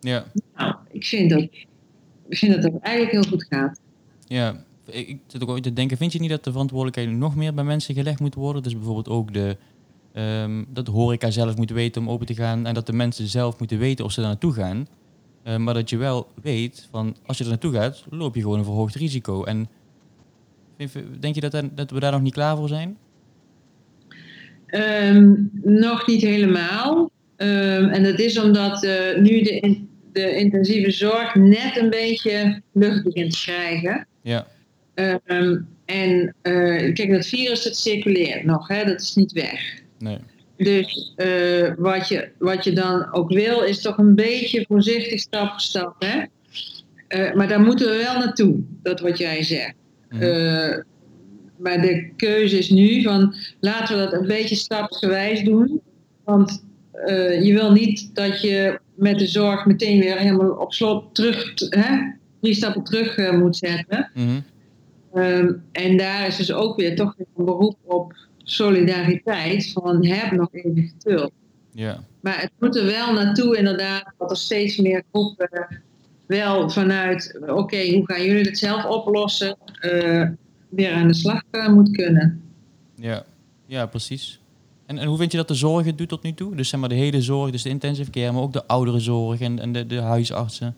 ja. 0.01 0.25
nou, 0.57 0.75
ik 0.91 1.05
vind 1.05 1.31
dat 1.31 1.49
ik 2.29 2.39
vind 2.39 2.55
dat 2.55 2.73
het 2.73 2.83
eigenlijk 2.83 3.13
heel 3.13 3.31
goed 3.31 3.47
gaat. 3.49 3.81
Ja, 4.27 4.65
ik 4.91 5.19
zit 5.27 5.43
ook 5.43 5.49
ooit 5.49 5.63
te 5.63 5.73
denken, 5.73 5.97
vind 5.97 6.13
je 6.13 6.21
niet 6.21 6.31
dat 6.31 6.45
de 6.45 6.51
verantwoordelijkheid 6.51 7.19
nog 7.19 7.37
meer 7.37 7.55
bij 7.55 7.65
mensen 7.65 7.95
gelegd 7.95 8.21
moet 8.21 8.35
worden? 8.35 8.63
Dus 8.63 8.75
bijvoorbeeld 8.75 9.09
ook 9.09 9.33
de, 9.33 9.57
um, 10.17 10.67
dat 10.69 10.87
de 10.87 10.93
horeca 10.93 11.31
zelf 11.31 11.57
moet 11.57 11.71
weten 11.71 12.03
om 12.03 12.11
open 12.11 12.27
te 12.27 12.35
gaan 12.35 12.67
en 12.67 12.75
dat 12.75 12.87
de 12.87 12.93
mensen 12.93 13.27
zelf 13.27 13.59
moeten 13.59 13.79
weten 13.79 14.05
of 14.05 14.13
ze 14.13 14.21
daar 14.21 14.29
naartoe 14.29 14.53
gaan. 14.53 14.87
Uh, 15.47 15.57
maar 15.57 15.75
dat 15.75 15.91
je 15.91 15.97
wel 15.97 16.29
weet 16.43 16.89
van 16.91 17.17
als 17.27 17.39
je 17.39 17.45
er 17.45 17.51
naartoe 17.51 17.73
gaat, 17.73 18.05
loop 18.11 18.35
je 18.35 18.41
gewoon 18.41 18.59
een 18.59 18.65
verhoogd 18.65 18.95
risico. 18.95 19.45
En 19.45 19.69
denk 21.21 21.35
je 21.35 21.41
dat, 21.41 21.63
dat 21.75 21.91
we 21.91 22.01
daar 22.01 22.13
nog 22.13 22.23
niet 22.23 22.33
klaar 22.33 22.57
voor 22.57 22.69
zijn? 22.69 22.97
Um, 24.71 25.51
nog 25.63 26.07
niet 26.07 26.23
helemaal. 26.23 27.11
Um, 27.37 27.89
en 27.89 28.03
dat 28.03 28.19
is 28.19 28.41
omdat 28.41 28.85
uh, 28.85 29.19
nu 29.19 29.43
de 29.43 29.85
de 30.15 30.37
intensieve 30.37 30.91
zorg 30.91 31.35
net 31.35 31.77
een 31.77 31.91
beetje 31.91 32.63
lucht 32.73 33.05
begint 33.05 33.33
te 33.33 33.41
krijgen. 33.41 34.07
Ja. 34.23 34.47
Um, 35.27 35.69
en 35.85 36.35
uh, 36.43 36.95
kijk, 36.95 37.11
dat 37.11 37.27
virus 37.27 37.63
dat 37.63 37.77
circuleert 37.77 38.45
nog, 38.45 38.69
hè? 38.69 38.85
dat 38.85 39.01
is 39.01 39.15
niet 39.15 39.33
weg. 39.33 39.83
Nee. 39.99 40.19
Dus 40.57 41.15
uh, 41.17 41.73
wat, 41.77 42.09
je, 42.09 42.29
wat 42.39 42.65
je 42.65 42.73
dan 42.73 43.13
ook 43.13 43.33
wil, 43.33 43.63
is 43.63 43.81
toch 43.81 43.99
een 43.99 44.15
beetje 44.15 44.65
voorzichtig 44.69 45.21
stap 45.21 45.51
voor 45.51 45.61
stap. 45.61 45.95
Hè? 45.99 46.23
Uh, 47.09 47.35
maar 47.35 47.49
daar 47.49 47.61
moeten 47.61 47.89
we 47.89 47.97
wel 47.97 48.19
naartoe, 48.19 48.57
dat 48.83 49.01
wat 49.01 49.19
jij 49.19 49.43
zegt. 49.43 49.75
Mm 50.09 50.83
maar 51.59 51.81
de 51.81 52.11
keuze 52.17 52.59
is 52.59 52.71
nu 52.71 53.03
van 53.03 53.35
laten 53.61 53.99
we 53.99 54.05
dat 54.05 54.13
een 54.13 54.27
beetje 54.27 54.55
stapsgewijs 54.55 55.43
doen. 55.43 55.81
Want 56.25 56.65
je 57.41 57.51
wil 57.53 57.73
niet 57.73 58.11
dat 58.15 58.41
je 58.41 58.79
met 58.95 59.19
de 59.19 59.27
zorg 59.27 59.67
meteen 59.67 60.01
weer 60.01 60.19
helemaal 60.19 60.51
op 60.51 60.73
slot 60.73 61.15
terug, 61.15 61.53
hè, 61.57 62.13
drie 62.41 62.55
stappen 62.55 62.85
terug 62.85 63.33
moet 63.33 63.57
zetten. 63.57 64.11
Mhm. 64.15 64.41
Ehm, 65.15 65.53
en 65.73 65.97
daar 65.97 66.27
is 66.27 66.37
dus 66.37 66.53
ook 66.53 66.77
weer 66.77 66.97
toch 66.97 67.15
een 67.19 67.45
beroep 67.45 67.77
op 67.85 68.15
solidariteit 68.45 69.71
van 69.73 70.07
heb 70.07 70.33
nog 70.33 70.49
even 70.53 70.93
geduld. 70.97 71.33
Ja. 71.73 72.05
Maar 72.21 72.41
het 72.41 72.51
moet 72.59 72.77
er 72.77 72.85
wel 72.85 73.13
naartoe 73.13 73.57
inderdaad 73.57 74.13
dat 74.19 74.31
er 74.31 74.37
steeds 74.37 74.77
meer 74.77 75.03
groepen 75.13 75.83
wel 76.27 76.71
vanuit 76.71 77.39
oké, 77.47 77.95
hoe 77.95 78.03
gaan 78.05 78.25
jullie 78.25 78.45
het 78.45 78.59
zelf 78.59 78.85
oplossen, 78.85 79.57
uh, 79.81 80.29
weer 80.69 80.93
aan 80.93 81.09
de 81.09 81.15
slag 81.15 81.43
uh, 81.53 81.69
moet 81.69 81.91
kunnen. 81.91 82.43
Ja, 82.97 83.25
ja 83.67 83.87
precies. 83.87 84.41
En, 84.87 84.99
en 84.99 85.07
hoe 85.07 85.19
vind 85.19 85.31
je 85.31 85.37
dat 85.39 85.49
de 85.49 85.55
zorg 85.55 85.87
het 85.87 85.99
doet 85.99 86.09
tot 86.09 86.23
nu 86.23 86.33
toe? 86.33 86.57
Dus 86.57 86.69
zeg 86.69 86.81
maar 86.81 86.89
de 86.89 86.95
hele 86.95 87.23
zorg, 87.23 87.51
dus 87.51 87.63
de 87.63 87.69
intensive 87.69 88.11
care, 88.11 88.33
maar 88.33 88.43
ook 88.43 88.53
de 88.53 88.67
oudere 88.67 89.01
zorg 89.01 89.41
en, 89.41 89.59
en 89.59 89.73
de, 89.73 89.87
de 89.87 90.01
huisartsen. 90.01 90.77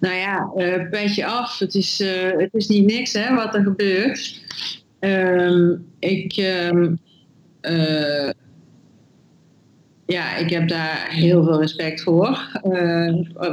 Nou 0.00 0.14
ja, 0.14 0.50
uh, 0.56 0.90
petje 0.90 1.26
af. 1.26 1.58
Het 1.58 1.74
is, 1.74 2.00
uh, 2.00 2.30
het 2.38 2.54
is 2.54 2.66
niet 2.66 2.86
niks 2.86 3.12
hè, 3.12 3.34
wat 3.34 3.54
er 3.54 3.62
gebeurt. 3.62 4.40
Um, 5.06 5.86
ik, 5.98 6.36
um, 6.72 6.98
uh, 7.62 8.30
ja, 10.06 10.36
ik 10.36 10.50
heb 10.50 10.68
daar 10.68 11.08
heel 11.10 11.44
veel 11.44 11.60
respect 11.60 12.02
voor. 12.02 12.60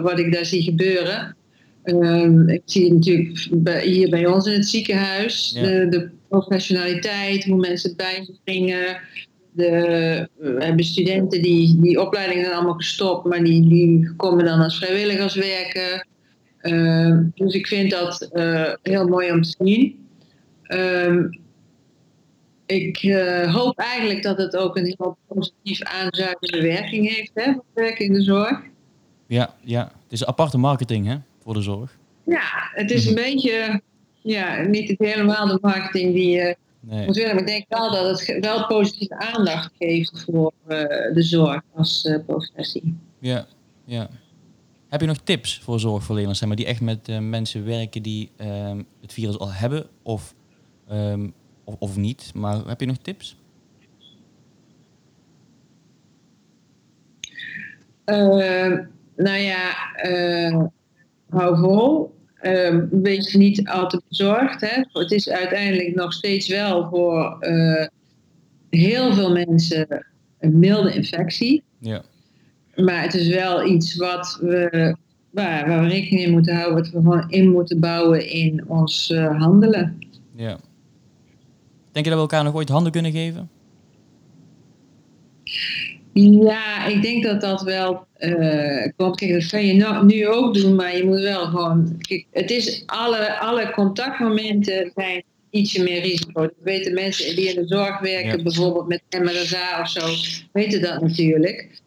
wat 0.01 0.19
ik 0.19 0.33
daar 0.33 0.45
zie 0.45 0.61
gebeuren. 0.61 1.35
Um, 1.83 2.49
ik 2.49 2.61
zie 2.65 2.93
natuurlijk 2.93 3.47
bij, 3.51 3.85
hier 3.85 4.09
bij 4.09 4.25
ons 4.25 4.45
in 4.45 4.53
het 4.53 4.67
ziekenhuis 4.67 5.51
de, 5.51 5.87
de, 5.89 6.09
professionaliteit, 6.27 7.45
hoe 7.45 7.59
mensen 7.59 7.95
bij 7.95 8.29
springen. 8.33 8.99
De, 9.51 10.29
we 10.37 10.63
hebben 10.63 10.85
studenten 10.85 11.41
die, 11.41 11.79
die 11.79 12.01
opleidingen 12.01 12.53
allemaal 12.53 12.73
gestopt, 12.73 13.25
maar 13.25 13.43
die, 13.43 13.67
die 13.67 14.13
komen 14.15 14.45
dan 14.45 14.59
als 14.59 14.77
vrijwilligers 14.77 15.35
werken. 15.35 16.07
Ehm, 16.57 17.23
dus 17.35 17.53
ik 17.53 17.67
vind 17.67 17.91
dat 17.91 18.29
uh, 18.33 18.73
heel 18.81 19.07
mooi 19.07 19.31
om 19.31 19.41
te 19.41 19.55
zien. 19.59 19.95
Um, 20.67 21.41
ik 22.73 23.03
uh, 23.03 23.53
hoop 23.55 23.77
eigenlijk 23.77 24.23
dat 24.23 24.37
het 24.37 24.55
ook 24.55 24.77
een 24.77 24.85
heel 24.85 25.17
positief 25.27 25.81
aanzuigende 25.83 26.61
werking 26.61 27.15
heeft, 27.15 27.31
hè, 27.33 27.53
voor 27.53 27.63
werk 27.73 27.99
in 27.99 28.13
de 28.13 28.21
zorg. 28.21 28.61
Ja, 29.27 29.55
ja, 29.61 29.83
het 30.03 30.11
is 30.11 30.25
aparte 30.25 30.57
marketing 30.57 31.07
hè, 31.07 31.17
voor 31.43 31.53
de 31.53 31.61
zorg. 31.61 31.97
Ja, 32.23 32.71
het 32.73 32.91
is 32.91 33.05
een 33.05 33.13
mhm. 33.13 33.23
beetje, 33.23 33.81
ja, 34.21 34.61
niet 34.61 34.95
helemaal 34.97 35.47
de 35.47 35.57
marketing 35.61 36.13
die 36.13 36.29
je 36.29 36.55
nee. 36.79 37.05
moet 37.05 37.15
willen. 37.15 37.31
Maar 37.31 37.43
ik 37.43 37.47
denk 37.47 37.65
wel 37.67 37.91
dat 37.91 38.19
het 38.19 38.37
wel 38.39 38.65
positieve 38.65 39.15
aandacht 39.17 39.71
geeft 39.79 40.23
voor 40.25 40.53
uh, 40.67 40.77
de 41.13 41.23
zorg 41.23 41.61
als 41.75 42.05
uh, 42.05 42.17
professie. 42.25 42.97
Ja, 43.19 43.45
ja. 43.85 44.09
Heb 44.89 45.01
je 45.01 45.07
nog 45.07 45.17
tips 45.17 45.59
voor 45.59 45.79
zorgverleners 45.79 46.37
zeg 46.37 46.47
maar, 46.47 46.57
die 46.57 46.65
echt 46.65 46.81
met 46.81 47.07
mensen 47.21 47.65
werken 47.65 48.01
die 48.01 48.31
uh, 48.41 48.71
het 49.01 49.13
virus 49.13 49.39
al 49.39 49.51
hebben 49.51 49.85
of, 50.03 50.33
um, 50.91 51.33
of, 51.63 51.75
of, 51.79 51.97
niet? 51.97 52.31
Maar 52.35 52.65
heb 52.65 52.79
je 52.79 52.85
nog 52.85 52.97
tips? 52.97 53.37
Uh, 58.05 58.77
nou 59.15 59.37
ja, 59.37 59.73
hou 61.29 61.57
vol. 61.57 62.15
Ehm, 62.39 62.85
wees 62.89 63.33
niet 63.33 63.67
al 63.69 63.87
te 63.87 64.01
bezorgd. 64.09 64.61
Hè. 64.61 64.83
Het 64.91 65.11
is 65.11 65.29
uiteindelijk 65.29 65.95
nog 65.95 66.13
steeds 66.13 66.47
wel 66.47 66.89
voor 66.89 67.37
heel 68.69 69.13
veel 69.13 69.31
mensen 69.31 70.05
een 70.39 70.59
milde 70.59 70.93
infectie. 70.93 71.63
Ja. 71.79 72.01
Maar 72.75 73.01
het 73.01 73.13
is 73.13 73.27
wel 73.27 73.65
iets 73.65 73.95
wat 73.95 74.39
we, 74.41 74.95
waar, 75.29 75.67
waar 75.67 75.81
we 75.81 75.87
rekening 75.87 76.23
mee 76.23 76.31
moeten 76.31 76.55
houden, 76.55 76.75
wat 76.75 76.89
we 76.89 77.01
gewoon 77.01 77.29
in 77.29 77.51
moeten 77.51 77.79
bouwen 77.79 78.29
in 78.29 78.63
ons 78.67 79.09
uh, 79.09 79.39
handelen. 79.41 79.99
Ja. 80.35 80.59
Denk 81.93 82.05
je 82.05 82.11
dat 82.11 82.13
we 82.13 82.27
elkaar 82.27 82.43
nog 82.43 82.55
ooit 82.55 82.69
handen 82.69 82.91
kunnen 82.91 83.11
geven? 83.11 83.49
Ja, 86.13 86.85
ik 86.85 87.01
denk 87.01 87.23
dat 87.23 87.41
dat 87.41 87.61
wel 87.61 88.05
uh, 88.19 88.87
komt. 88.95 89.15
Kijk, 89.15 89.33
dat 89.33 89.47
kan 89.47 89.65
je 89.65 89.73
nou, 89.73 90.05
nu 90.05 90.27
ook 90.27 90.53
doen, 90.53 90.75
maar 90.75 90.97
je 90.97 91.05
moet 91.05 91.19
wel 91.19 91.45
gewoon. 91.45 91.95
Kijk, 91.97 92.25
het 92.31 92.51
is 92.51 92.83
alle, 92.85 93.39
alle 93.39 93.71
contactmomenten 93.71 94.91
zijn 94.95 95.23
ietsje 95.49 95.83
meer 95.83 96.01
risico. 96.01 96.41
Dat 96.41 96.53
weten 96.63 96.93
mensen 96.93 97.35
die 97.35 97.49
in 97.49 97.61
de 97.61 97.67
zorg 97.67 97.99
werken, 97.99 98.43
bijvoorbeeld 98.43 98.87
met 98.87 99.01
MRSA 99.09 99.81
of 99.81 99.89
zo, 99.89 100.07
weten 100.51 100.81
dat 100.81 101.01
natuurlijk. 101.01 101.81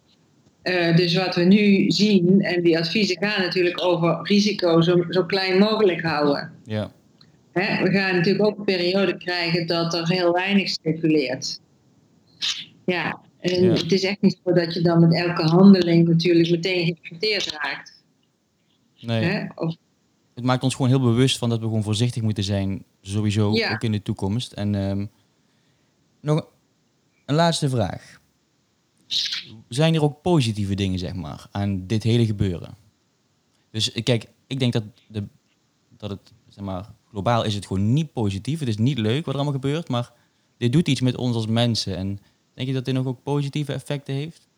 Uh, 0.62 0.96
dus 0.96 1.14
wat 1.14 1.34
we 1.34 1.42
nu 1.42 1.90
zien, 1.90 2.40
en 2.40 2.62
die 2.62 2.78
adviezen 2.78 3.16
gaan 3.18 3.42
natuurlijk 3.42 3.84
over 3.84 4.18
risico 4.22 4.80
zo, 4.80 5.04
zo 5.08 5.24
klein 5.24 5.58
mogelijk 5.58 6.02
houden. 6.02 6.52
Ja. 6.64 6.90
Hè, 7.60 7.82
we 7.82 7.90
gaan 7.90 8.14
natuurlijk 8.14 8.44
ook 8.44 8.58
een 8.58 8.64
periode 8.64 9.16
krijgen 9.16 9.66
dat 9.66 9.94
er 9.94 10.08
heel 10.08 10.32
weinig 10.32 10.68
circuleert. 10.68 11.60
Ja, 12.84 13.20
en 13.38 13.64
het 13.64 13.92
is 13.92 14.02
echt 14.02 14.20
niet 14.20 14.40
zo 14.44 14.52
dat 14.52 14.74
je 14.74 14.80
dan 14.80 15.00
met 15.00 15.14
elke 15.14 15.42
handeling 15.42 16.08
natuurlijk 16.08 16.50
meteen 16.50 16.84
geïnfecteerd 16.84 17.50
raakt. 17.50 18.04
Nee. 19.00 19.24
Hè? 19.24 19.46
Of, 19.54 19.76
het 20.34 20.44
maakt 20.44 20.62
ons 20.62 20.74
gewoon 20.74 20.90
heel 20.90 21.00
bewust 21.00 21.38
van 21.38 21.48
dat 21.48 21.58
we 21.58 21.64
gewoon 21.64 21.82
voorzichtig 21.82 22.22
moeten 22.22 22.44
zijn, 22.44 22.84
sowieso, 23.00 23.48
ook 23.48 23.82
in 23.82 23.92
de 23.92 24.02
toekomst. 24.02 24.52
En 24.52 24.74
um, 24.74 25.10
nog 26.20 26.46
een 27.24 27.34
laatste 27.34 27.68
vraag 27.68 28.20
zijn 29.68 29.94
er 29.94 30.02
ook 30.02 30.22
positieve 30.22 30.74
dingen, 30.74 30.98
zeg 30.98 31.14
maar, 31.14 31.46
aan 31.50 31.86
dit 31.86 32.02
hele 32.02 32.26
gebeuren? 32.26 32.74
Dus 33.70 33.92
kijk, 34.02 34.26
ik 34.46 34.58
denk 34.58 34.72
dat, 34.72 34.84
de, 35.06 35.24
dat 35.96 36.10
het, 36.10 36.32
zeg 36.48 36.64
maar, 36.64 36.86
globaal 37.16 37.44
is 37.44 37.54
het 37.54 37.66
gewoon 37.66 37.92
niet 37.92 38.12
positief. 38.12 38.58
Het 38.58 38.68
is 38.68 38.76
niet 38.76 38.98
leuk 38.98 39.24
wat 39.24 39.34
er 39.34 39.40
allemaal 39.40 39.60
gebeurt, 39.60 39.88
maar 39.88 40.12
dit 40.58 40.72
doet 40.72 40.88
iets 40.88 41.00
met 41.00 41.16
ons 41.16 41.34
als 41.34 41.46
mensen. 41.46 41.96
En 41.96 42.18
denk 42.54 42.68
je 42.68 42.74
dat 42.74 42.84
dit 42.84 42.94
nog 42.94 43.06
ook 43.06 43.22
positieve 43.22 43.72
effecten 43.72 44.14
heeft? 44.14 44.48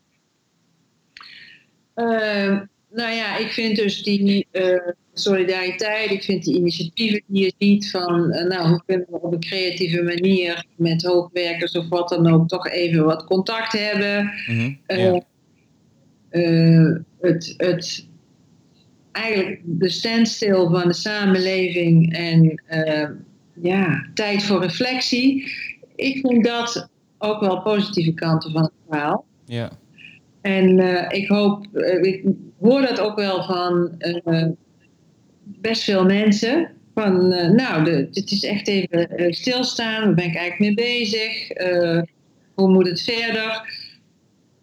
Uh, 1.94 2.60
nou 2.90 3.14
ja, 3.14 3.36
ik 3.36 3.52
vind 3.52 3.76
dus 3.76 4.02
die 4.02 4.46
uh, 4.52 4.88
solidariteit, 5.12 6.10
ik 6.10 6.22
vind 6.22 6.44
die 6.44 6.56
initiatieven 6.56 7.22
die 7.26 7.44
je 7.44 7.52
ziet 7.58 7.90
van, 7.90 8.32
uh, 8.32 8.44
nou, 8.44 8.68
hoe 8.68 8.82
kunnen 8.86 9.06
we 9.10 9.20
op 9.20 9.32
een 9.32 9.40
creatieve 9.40 10.02
manier 10.02 10.64
met 10.76 11.02
hoogwerkers 11.02 11.72
of 11.72 11.88
wat 11.88 12.08
dan 12.08 12.32
ook 12.32 12.48
toch 12.48 12.68
even 12.68 13.04
wat 13.04 13.24
contact 13.24 13.72
hebben. 13.72 14.32
Mm 14.46 14.78
-hmm. 14.86 15.24
het, 17.20 17.54
het, 17.56 18.07
eigenlijk 19.22 19.60
de 19.64 19.88
standstill 19.88 20.68
van 20.68 20.88
de 20.88 20.94
samenleving 20.94 22.14
en 22.16 22.62
ja, 23.62 24.08
tijd 24.14 24.42
voor 24.42 24.62
reflectie. 24.62 25.52
Ik 25.96 26.18
vind 26.26 26.44
dat 26.44 26.88
ook 27.18 27.40
wel 27.40 27.62
positieve 27.62 28.12
kanten 28.12 28.52
van 28.52 28.62
het 28.62 28.72
verhaal. 28.88 29.24
Ja. 29.44 29.70
En 30.40 30.78
ik 31.10 31.28
hoop, 31.28 31.66
ik 32.02 32.24
hoor 32.60 32.80
dat 32.80 33.00
ook 33.00 33.16
wel 33.16 33.44
van 33.44 33.90
best 35.42 35.84
veel 35.84 36.04
mensen. 36.04 36.70
Van, 36.94 37.28
nou, 37.54 37.84
de, 37.84 38.08
het 38.12 38.30
is 38.30 38.44
echt 38.44 38.68
even 38.68 39.34
stilstaan. 39.34 40.04
Waar 40.04 40.14
ben 40.14 40.24
ik 40.24 40.36
eigenlijk 40.36 40.58
mee 40.58 40.86
bezig? 40.98 41.48
Hoe 42.54 42.70
moet 42.70 42.88
het 42.88 43.02
verder? 43.02 43.76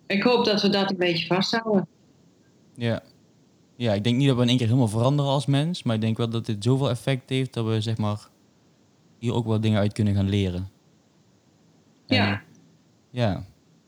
Ik 0.07 0.23
hoop 0.23 0.45
dat 0.45 0.61
we 0.61 0.69
dat 0.69 0.89
een 0.89 0.97
beetje 0.97 1.25
vasthouden. 1.25 1.87
Ja. 2.75 3.03
Ja, 3.75 3.93
ik 3.93 4.03
denk 4.03 4.17
niet 4.17 4.27
dat 4.27 4.35
we 4.35 4.41
in 4.41 4.47
één 4.47 4.57
keer 4.57 4.67
helemaal 4.67 4.87
veranderen 4.87 5.31
als 5.31 5.45
mens. 5.45 5.83
Maar 5.83 5.95
ik 5.95 6.01
denk 6.01 6.17
wel 6.17 6.29
dat 6.29 6.45
dit 6.45 6.63
zoveel 6.63 6.89
effect 6.89 7.29
heeft 7.29 7.53
dat 7.53 7.65
we 7.65 7.81
zeg 7.81 7.97
maar, 7.97 8.27
hier 9.19 9.33
ook 9.33 9.45
wel 9.45 9.59
dingen 9.59 9.79
uit 9.79 9.93
kunnen 9.93 10.15
gaan 10.15 10.29
leren. 10.29 10.69
En, 12.07 12.15
ja. 12.15 12.41
Ja. 13.09 13.45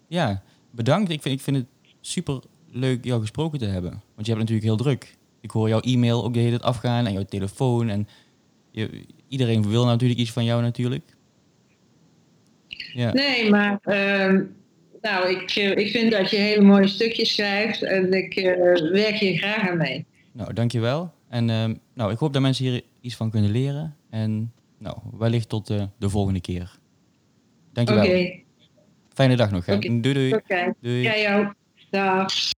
Ja, 0.07 0.43
bedankt. 0.71 1.09
Ik 1.09 1.21
vind, 1.21 1.35
ik 1.35 1.41
vind 1.41 1.57
het 1.57 1.65
super 2.01 2.41
leuk 2.71 3.03
jou 3.03 3.21
gesproken 3.21 3.59
te 3.59 3.65
hebben. 3.65 3.91
Want 3.91 4.27
je 4.27 4.33
hebt 4.33 4.39
natuurlijk 4.39 4.67
heel 4.67 4.77
druk 4.77 5.17
ik 5.47 5.53
hoor 5.53 5.69
jouw 5.69 5.79
e-mail 5.79 6.23
ook 6.23 6.33
de 6.33 6.39
hele 6.39 6.49
tijd 6.49 6.61
afgaan 6.61 7.05
en 7.05 7.13
jouw 7.13 7.23
telefoon. 7.23 7.89
En 7.89 8.07
je, 8.71 9.05
iedereen 9.27 9.69
wil 9.69 9.85
natuurlijk 9.85 10.19
iets 10.19 10.31
van 10.31 10.45
jou 10.45 10.61
natuurlijk. 10.61 11.15
Ja. 12.93 13.13
Nee, 13.13 13.49
maar 13.49 13.79
uh, 13.83 14.41
nou, 15.01 15.29
ik, 15.29 15.49
eh, 15.49 15.77
ik 15.77 15.91
vind 15.91 16.11
dat 16.11 16.29
je 16.29 16.37
hele 16.37 16.61
mooie 16.61 16.87
stukjes 16.87 17.33
schrijft 17.33 17.83
en 17.83 18.13
ik 18.13 18.35
uh, 18.35 18.91
werk 18.91 19.15
hier 19.15 19.37
graag 19.37 19.69
aan 19.69 19.77
mee. 19.77 20.05
Nou, 20.31 20.53
dankjewel. 20.53 21.13
En 21.29 21.49
uh, 21.49 21.65
nou, 21.93 22.11
ik 22.11 22.17
hoop 22.17 22.33
dat 22.33 22.41
mensen 22.41 22.65
hier 22.65 22.81
iets 23.01 23.15
van 23.15 23.31
kunnen 23.31 23.51
leren. 23.51 23.95
En 24.09 24.51
nou, 24.77 24.97
wellicht 25.17 25.49
tot 25.49 25.69
uh, 25.69 25.83
de 25.99 26.09
volgende 26.09 26.41
keer. 26.41 26.79
Dankjewel. 27.73 28.03
Oké. 28.03 28.13
Okay. 28.13 28.43
Fijne 29.13 29.35
dag 29.35 29.51
nog. 29.51 29.65
Hè? 29.65 29.75
Okay. 29.75 30.01
Doei 30.01 30.13
doei. 30.13 30.33
Okay. 30.33 30.73
Doei. 30.81 31.01
Jij 31.01 31.39
ook. 31.39 31.53
Dag. 31.89 32.55